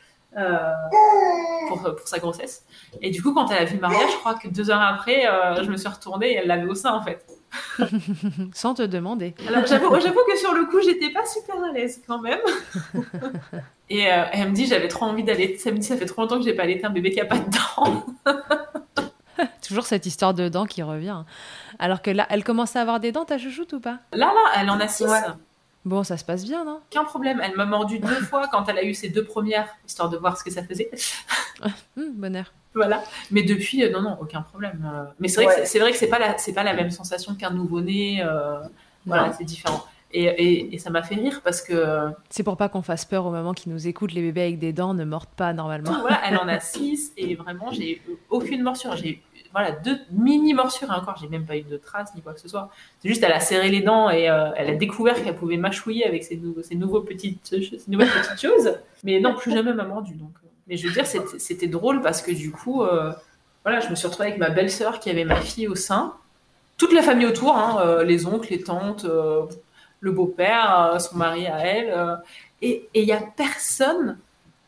[1.67, 2.65] pour, pour, sa grossesse.
[3.01, 5.63] Et du coup, quand elle a vu Maria, je crois que deux heures après, euh,
[5.63, 7.25] je me suis retournée et elle l'avait au sein, en fait.
[8.53, 9.33] Sans te demander.
[9.47, 12.39] Alors, j'avoue, que sur le coup, j'étais pas super à l'aise quand même.
[13.89, 15.57] et euh, elle me dit, j'avais trop envie d'aller.
[15.57, 17.25] Ça me dit, ça fait trop longtemps que j'ai pas allaité un bébé qui a
[17.25, 18.05] pas de dents.
[19.67, 21.23] Toujours cette histoire de dents qui revient.
[21.79, 23.99] Alors que là, elle commence à avoir des dents, ta chouchoute ou pas?
[24.13, 25.05] Là, là, elle en a six.
[25.85, 26.81] Bon, ça se passe bien, non?
[26.91, 27.39] Aucun problème.
[27.41, 30.37] Elle m'a mordu deux fois quand elle a eu ses deux premières, histoire de voir
[30.37, 30.91] ce que ça faisait.
[31.61, 31.71] Hum,
[32.15, 32.53] bonheur.
[32.75, 33.01] Voilà.
[33.31, 34.87] Mais depuis, euh, non, non, aucun problème.
[34.93, 35.05] Euh.
[35.19, 38.21] mais c'est vrai, que c'est, c'est pas la, c'est pas la même sensation qu'un nouveau-né.
[38.23, 38.59] Euh,
[39.05, 39.83] voilà, c'est différent.
[40.11, 42.09] Et, et, ça m'a fait rire parce que.
[42.29, 44.11] C'est pour pas qu'on fasse peur aux mamans qui nous écoutent.
[44.11, 46.01] Les bébés avec des dents ne mordent pas normalement.
[46.01, 48.95] Voilà, elle en a six et vraiment, j'ai eu aucune morsure.
[48.95, 49.21] J'ai
[49.51, 52.39] voilà, deux mini morsures et encore, j'ai même pas eu de traces ni quoi que
[52.39, 52.69] ce soit.
[53.01, 56.23] C'est juste, elle a serré les dents et elle a découvert qu'elle pouvait mâchouiller avec
[56.23, 58.77] ces, nouveaux, ces, nouveaux petites, ces nouvelles petites choses.
[59.03, 60.13] Mais non, plus jamais m'a mordu.
[60.13, 60.33] Donc,
[60.69, 63.11] mais je veux dire, c'était drôle parce que du coup, euh,
[63.65, 66.13] voilà, je me suis retrouvée avec ma belle-sœur qui avait ma fille au sein,
[66.77, 69.47] toute la famille autour, hein, euh, les oncles, les tantes, euh,
[69.99, 72.19] le beau-père, son mari à elle,
[72.61, 74.17] et il y a personne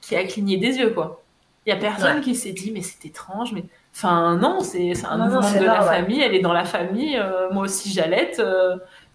[0.02, 1.24] qui a cligné des yeux, quoi.
[1.66, 3.64] Il y a personne qui s'est dit, mais c'est étrange, mais
[3.94, 7.22] enfin non, c'est un non, de la famille, elle est dans la famille,
[7.52, 8.42] moi aussi j'allaite,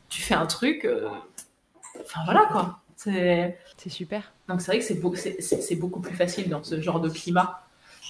[0.09, 0.89] tu fais un truc,
[2.01, 2.79] enfin voilà quoi.
[2.97, 3.57] C'est
[3.89, 4.33] super.
[4.49, 5.18] Donc c'est vrai que c'est beaucoup,
[5.81, 7.62] beaucoup plus facile dans ce genre de climat.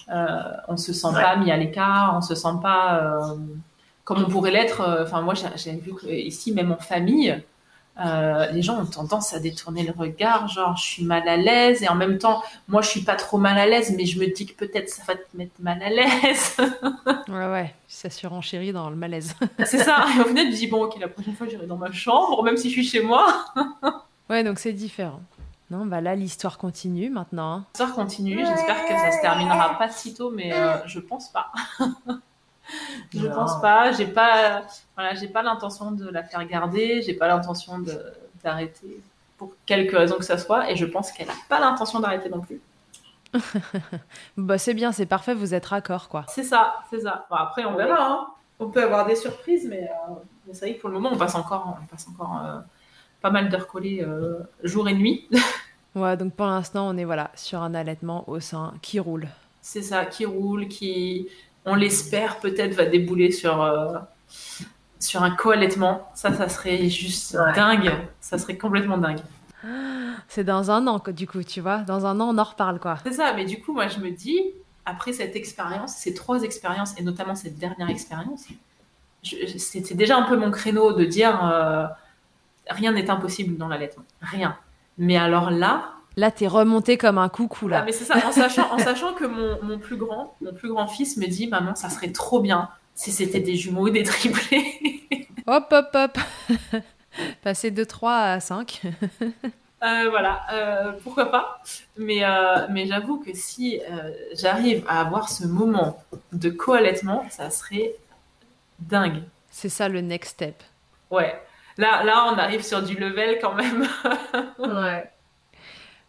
[0.09, 0.25] Euh,
[0.67, 3.35] on se sent pas mis à l'écart, on se sent pas euh,
[4.03, 4.81] comme on pourrait l'être.
[4.81, 7.43] Euh, enfin moi j'ai vu que ici même en famille,
[7.99, 11.81] euh, les gens ont tendance à détourner le regard, genre je suis mal à l'aise
[11.83, 14.27] et en même temps moi je suis pas trop mal à l'aise mais je me
[14.27, 16.57] dis que peut-être ça va te mettre mal à l'aise.
[17.27, 19.35] ouais ouais, ça surenchérit dans le malaise.
[19.65, 20.05] c'est ça.
[20.15, 22.57] Et au final je dis bon ok la prochaine fois j'irai dans ma chambre même
[22.57, 23.45] si je suis chez moi.
[24.29, 25.21] ouais donc c'est différent.
[25.69, 27.51] Non, bah là, l'histoire continue maintenant.
[27.51, 27.65] Hein.
[27.73, 28.37] L'histoire continue.
[28.37, 31.51] J'espère que ça se terminera pas si tôt, mais euh, je pense pas.
[33.13, 33.91] Je pense pas.
[33.91, 34.63] J'ai pas,
[34.95, 37.01] voilà, j'ai pas l'intention de la faire garder.
[37.01, 37.83] J'ai pas l'intention
[38.43, 39.01] d'arrêter
[39.37, 42.41] pour quelque raison que ça soit, et je pense qu'elle a pas l'intention d'arrêter non
[42.41, 42.59] plus.
[44.37, 45.33] bah c'est bien, c'est parfait.
[45.33, 46.25] Vous êtes raccord, quoi.
[46.27, 47.25] C'est ça, c'est ça.
[47.29, 47.97] Bon, après, on verra.
[47.99, 48.27] Hein.
[48.59, 50.13] On peut avoir des surprises, mais, euh,
[50.51, 52.41] c'est vrai que pour le moment, on passe encore, on passe encore.
[52.43, 52.59] Euh,
[53.21, 55.27] pas mal d'heures collées euh, jour et nuit.
[55.95, 59.27] ouais, donc pour l'instant, on est voilà sur un allaitement au sein qui roule.
[59.61, 61.27] C'est ça, qui roule, qui,
[61.67, 63.99] on l'espère, peut-être va débouler sur, euh,
[64.99, 66.09] sur un co-allaitement.
[66.15, 67.91] Ça, ça serait juste dingue.
[68.21, 69.19] Ça serait complètement dingue.
[70.29, 71.79] C'est dans un an, du coup, tu vois.
[71.79, 72.97] Dans un an, on en reparle, quoi.
[73.03, 74.39] C'est ça, mais du coup, moi, je me dis,
[74.85, 78.45] après cette expérience, ces trois expériences, et notamment cette dernière expérience,
[79.21, 81.85] c'était déjà un peu mon créneau de dire, euh,
[82.69, 84.05] rien n'est impossible dans l'allaitement.
[84.21, 84.57] Rien.
[84.97, 85.96] Mais alors là.
[86.17, 87.79] Là, t'es remonté comme un coucou, là.
[87.81, 90.67] Ah, mais c'est ça, en sachant, en sachant que mon, mon, plus grand, mon plus
[90.69, 94.01] grand fils me dit, maman, ça serait trop bien si c'était des jumeaux ou des
[94.01, 95.05] triplés.
[95.45, 96.17] hop, hop, hop.
[97.43, 98.81] Passer de 3 à 5.
[99.83, 101.61] Euh, voilà, euh, pourquoi pas.
[101.97, 103.79] Mais, euh, mais j'avoue que si
[104.33, 106.03] j'arrive à avoir ce moment
[106.33, 107.93] de co-allaitement, ça serait
[108.79, 109.21] dingue.
[109.51, 110.63] C'est ça le next step.
[111.11, 111.39] Ouais,
[111.77, 113.87] Là, là, on arrive sur du level quand même.
[114.57, 115.11] ouais.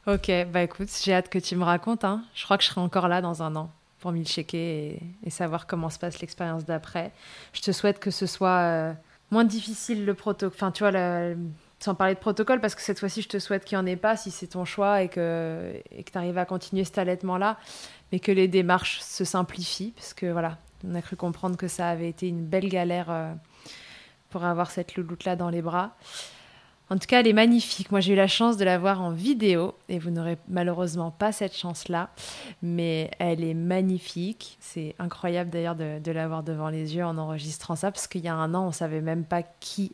[0.08, 2.02] Ok, bah écoute, j'ai hâte que tu me racontes.
[2.02, 2.24] Hein.
[2.34, 5.66] Je crois que je serai encore là dans un an pour m'y checker et, savoir
[5.66, 7.12] comment se passe l'expérience d'après.
[7.52, 8.92] Je te souhaite que ce soit euh,
[9.30, 10.92] moins difficile le proto, enfin tu vois,
[11.78, 13.96] sans parler de protocole, parce que cette fois-ci, je te souhaite qu'il n'y en ait
[13.96, 17.58] pas si c'est ton choix et que et que tu arrives à continuer cet allaitement-là,
[18.10, 20.56] mais que les démarches se simplifient, parce que voilà,
[20.88, 23.34] on a cru comprendre que ça avait été une belle galère euh,
[24.30, 25.96] pour avoir cette louloute-là dans les bras.
[26.90, 27.90] En tout cas, elle est magnifique.
[27.90, 31.32] Moi, j'ai eu la chance de la voir en vidéo et vous n'aurez malheureusement pas
[31.32, 32.08] cette chance-là,
[32.62, 34.56] mais elle est magnifique.
[34.60, 38.22] C'est incroyable d'ailleurs de, de la voir devant les yeux en enregistrant ça parce qu'il
[38.22, 39.92] y a un an, on savait même pas qui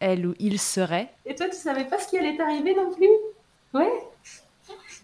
[0.00, 1.08] elle ou il serait.
[1.24, 3.08] Et toi, tu savais pas ce qui allait t'arriver non plus?
[3.72, 3.92] Ouais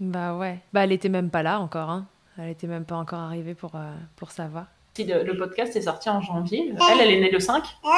[0.00, 0.58] Bah ouais.
[0.72, 1.90] Bah elle était même pas là encore.
[1.90, 2.06] Hein.
[2.38, 4.66] Elle était même pas encore arrivée pour, euh, pour savoir.
[4.96, 7.62] Si le, le podcast est sorti en janvier, elle, elle est née le 5.
[7.62, 7.88] Donc, euh,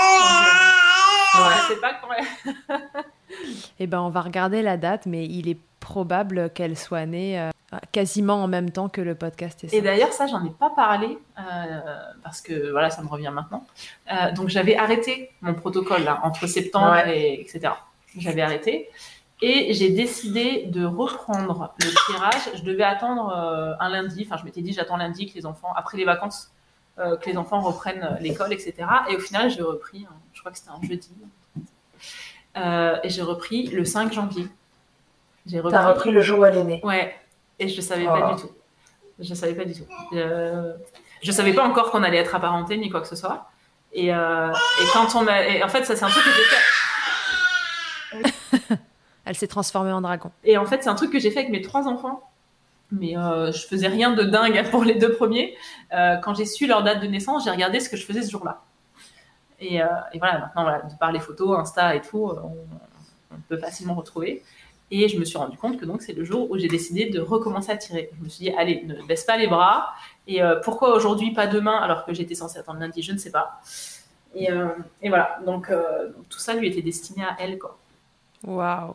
[1.34, 2.08] Je sais pas quand.
[3.78, 7.50] Eh ben, on va regarder la date, mais il est probable qu'elle soit née euh,
[7.90, 11.18] quasiment en même temps que le podcast est Et d'ailleurs, ça, j'en ai pas parlé
[11.38, 11.80] euh,
[12.22, 13.64] parce que voilà, ça me revient maintenant.
[14.12, 17.18] Euh, donc, j'avais arrêté mon protocole là entre septembre Ouais.
[17.18, 17.72] et etc.
[18.18, 18.90] J'avais arrêté
[19.40, 22.50] et j'ai décidé de reprendre le tirage.
[22.54, 23.32] Je devais attendre
[23.80, 24.24] un lundi.
[24.26, 26.52] Enfin, je m'étais dit, j'attends lundi que les enfants, après les vacances,
[26.98, 28.74] que les enfants reprennent l'école, etc.
[29.10, 30.06] Et au final, j'ai repris.
[30.08, 31.10] hein, crois que c'était un jeudi.
[32.56, 34.46] Euh, et j'ai repris le 5 janvier.
[35.46, 36.80] J'ai T'as repris le jour où elle est née.
[36.84, 37.14] Ouais,
[37.58, 38.12] et je savais Oh.
[38.12, 38.50] pas du tout.
[39.18, 39.84] Je savais pas du tout.
[40.14, 40.74] Euh,
[41.22, 43.48] je savais pas encore qu'on allait être apparentés ni quoi que ce soit.
[43.92, 46.44] Et, euh, et quand on a, et en fait, ça c'est un truc que j'ai
[48.30, 48.76] fait.
[49.24, 50.30] Elle s'est transformée en dragon.
[50.44, 52.28] Et en fait, c'est un truc que j'ai fait avec mes trois enfants.
[52.90, 55.56] Mais euh, je faisais rien de dingue pour les deux premiers.
[55.94, 58.30] Euh, quand j'ai su leur date de naissance, j'ai regardé ce que je faisais ce
[58.30, 58.62] jour-là.
[59.62, 62.40] Et, euh, et voilà, maintenant, de par les photos, Insta et tout, euh,
[63.30, 64.42] on, peut facilement retrouver.
[64.90, 67.20] Et je me suis rendu compte que donc c'est le jour où j'ai décidé de
[67.20, 68.10] recommencer à tirer.
[68.18, 69.94] Je me suis dit, allez, ne baisse pas les bras.
[70.26, 73.30] Et euh, pourquoi aujourd'hui, pas demain, alors que j'étais censée attendre lundi, je ne sais
[73.30, 73.60] pas.
[74.34, 74.48] Et,
[75.08, 77.78] voilà, donc, donc tout ça lui était destiné à elle, quoi.
[78.44, 78.94] Waouh.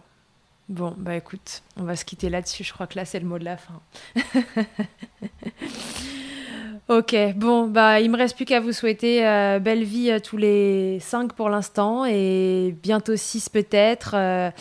[0.69, 2.63] Bon, bah écoute, on va se quitter là-dessus.
[2.63, 3.79] Je crois que là, c'est le mot de la fin.
[6.89, 10.37] ok, bon, bah il me reste plus qu'à vous souhaiter euh, belle vie à tous
[10.37, 14.11] les cinq pour l'instant et bientôt six peut-être.
[14.15, 14.51] euh,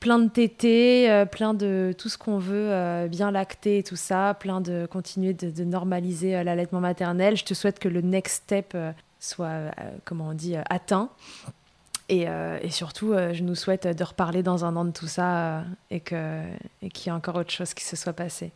[0.00, 4.36] plein de tétés, euh, plein de tout ce qu'on veut, bien lacté et tout ça,
[4.38, 7.36] plein de continuer de, normaliser l'allaitement maternel.
[7.36, 8.76] Je te souhaite que le next step
[9.18, 9.72] soit,
[10.04, 11.10] comment on dit, atteint.
[12.08, 12.26] Et,
[12.70, 16.42] surtout, je nous souhaite de reparler dans un an de tout ça et que-
[16.80, 18.52] et qu'il y ait encore autre chose qui se soit passé.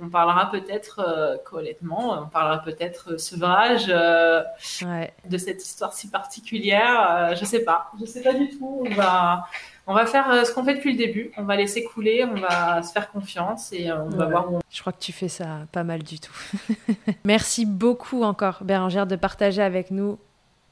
[0.00, 4.42] On parlera peut-être euh, co-allaitement, on parlera peut-être euh, sevrage, euh,
[4.82, 5.12] Ouais.
[5.28, 7.06] de cette histoire si particulière.
[7.10, 8.84] euh, je sais pas, je sais pas du tout.
[8.88, 9.46] On va,
[9.88, 11.32] on va faire euh, ce qu'on fait depuis le début.
[11.36, 14.56] On va laisser couler, on va se faire confiance et euh, on va voir où
[14.56, 16.36] on Je crois que tu fais ça pas mal du tout.
[17.24, 20.18] Merci beaucoup encore, Bérangère, de partager avec nous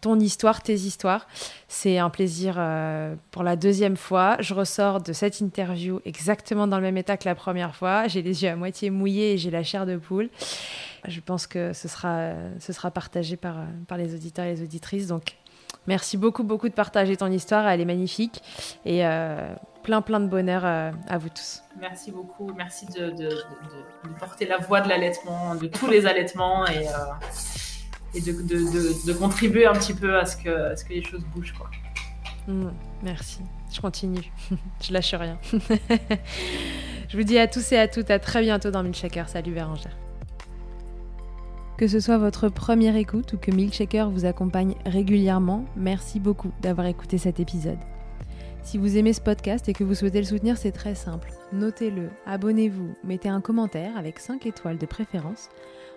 [0.07, 1.27] ton histoire, tes histoires.
[1.67, 4.37] C'est un plaisir euh, pour la deuxième fois.
[4.39, 8.07] Je ressors de cette interview exactement dans le même état que la première fois.
[8.07, 10.29] J'ai les yeux à moitié mouillés et j'ai la chair de poule.
[11.09, 13.57] Je pense que ce sera, ce sera partagé par,
[13.89, 15.09] par les auditeurs et les auditrices.
[15.09, 15.35] Donc,
[15.89, 17.67] merci beaucoup, beaucoup de partager ton histoire.
[17.67, 18.41] Elle est magnifique.
[18.85, 19.53] Et euh,
[19.83, 21.65] plein, plein de bonheur euh, à vous tous.
[21.81, 23.13] Merci beaucoup, merci de,
[24.21, 26.87] porter la voix de l'allaitement, de tous les allaitements et,
[28.17, 30.93] et de, de- de- de contribuer un petit peu à ce que, à ce que
[30.95, 31.53] les choses bougent.
[31.53, 31.71] Quoi.
[32.49, 32.71] Mm,
[33.03, 33.41] merci.
[33.73, 34.33] Je continue.
[34.83, 35.39] je lâche rien.
[37.09, 39.29] je vous dis à tous et à toutes à très bientôt dans Milkshaker.
[39.29, 39.97] Salut Bérangère.
[41.77, 46.87] Que ce soit votre première écoute ou que Milkshaker vous accompagne régulièrement, merci beaucoup d'avoir
[46.87, 47.79] écouté cet épisode.
[48.63, 51.31] Si vous aimez ce podcast et que vous souhaitez le soutenir, c'est très simple.
[51.53, 55.51] Notez-le, abonnez-vous, mettez un commentaire avec 5 étoiles de préférence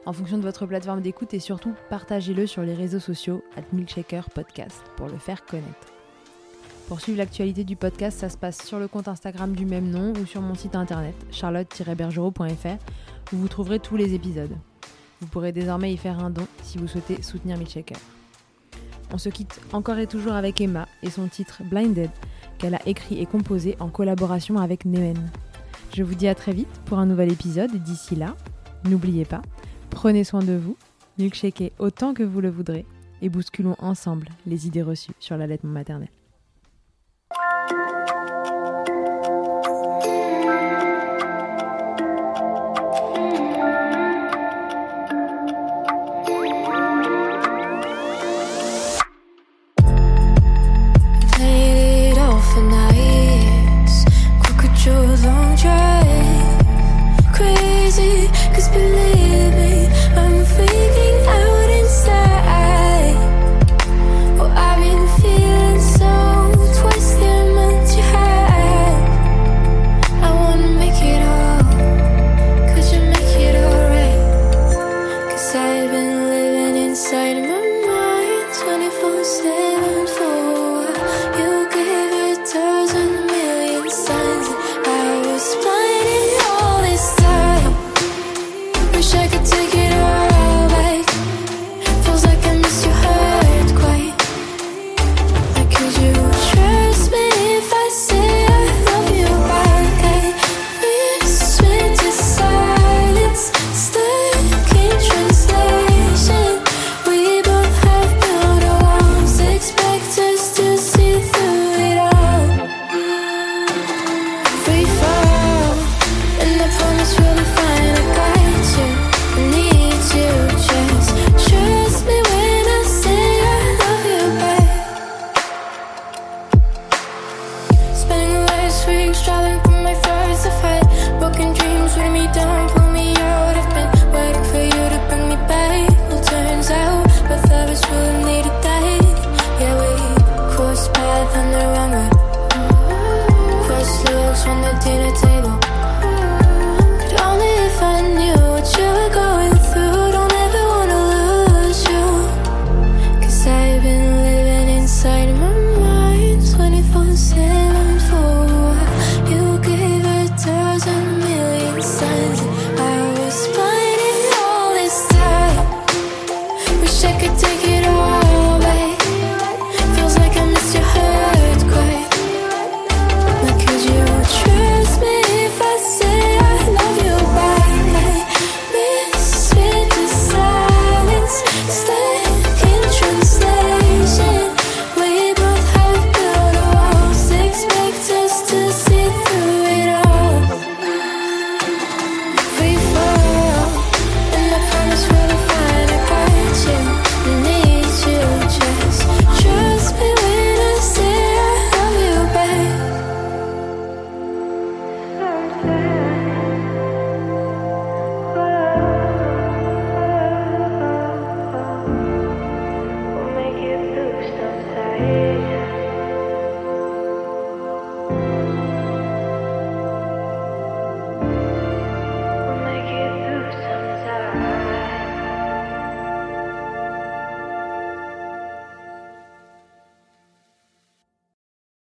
[0.05, 4.29] en fonction de votre plateforme d'écoute et surtout partagez-le sur les réseaux sociaux at Milkshaker
[4.29, 5.93] Podcast pour le faire connaître.
[6.87, 10.13] Pour suivre l'actualité du podcast, ça se passe sur le compte Instagram du même nom
[10.13, 12.77] ou sur mon site internet charlotte-bergerot.fr
[13.31, 14.55] où vous trouverez tous les épisodes.
[15.21, 17.97] Vous pourrez désormais y faire un don si vous souhaitez soutenir Milkshaker.
[19.13, 22.09] On se quitte encore et toujours avec Emma et son titre Blinded
[22.57, 25.29] qu'elle a écrit et composé en collaboration avec Nemen.
[25.95, 28.35] Je vous dis à très vite pour un nouvel épisode et d'ici là,
[28.85, 29.41] n'oubliez pas,
[29.89, 30.77] Prenez soin de vous,
[31.17, 32.85] milkshakez autant que vous le voudrez
[33.21, 36.09] et bousculons ensemble les idées reçues sur la l'allaitement maternel.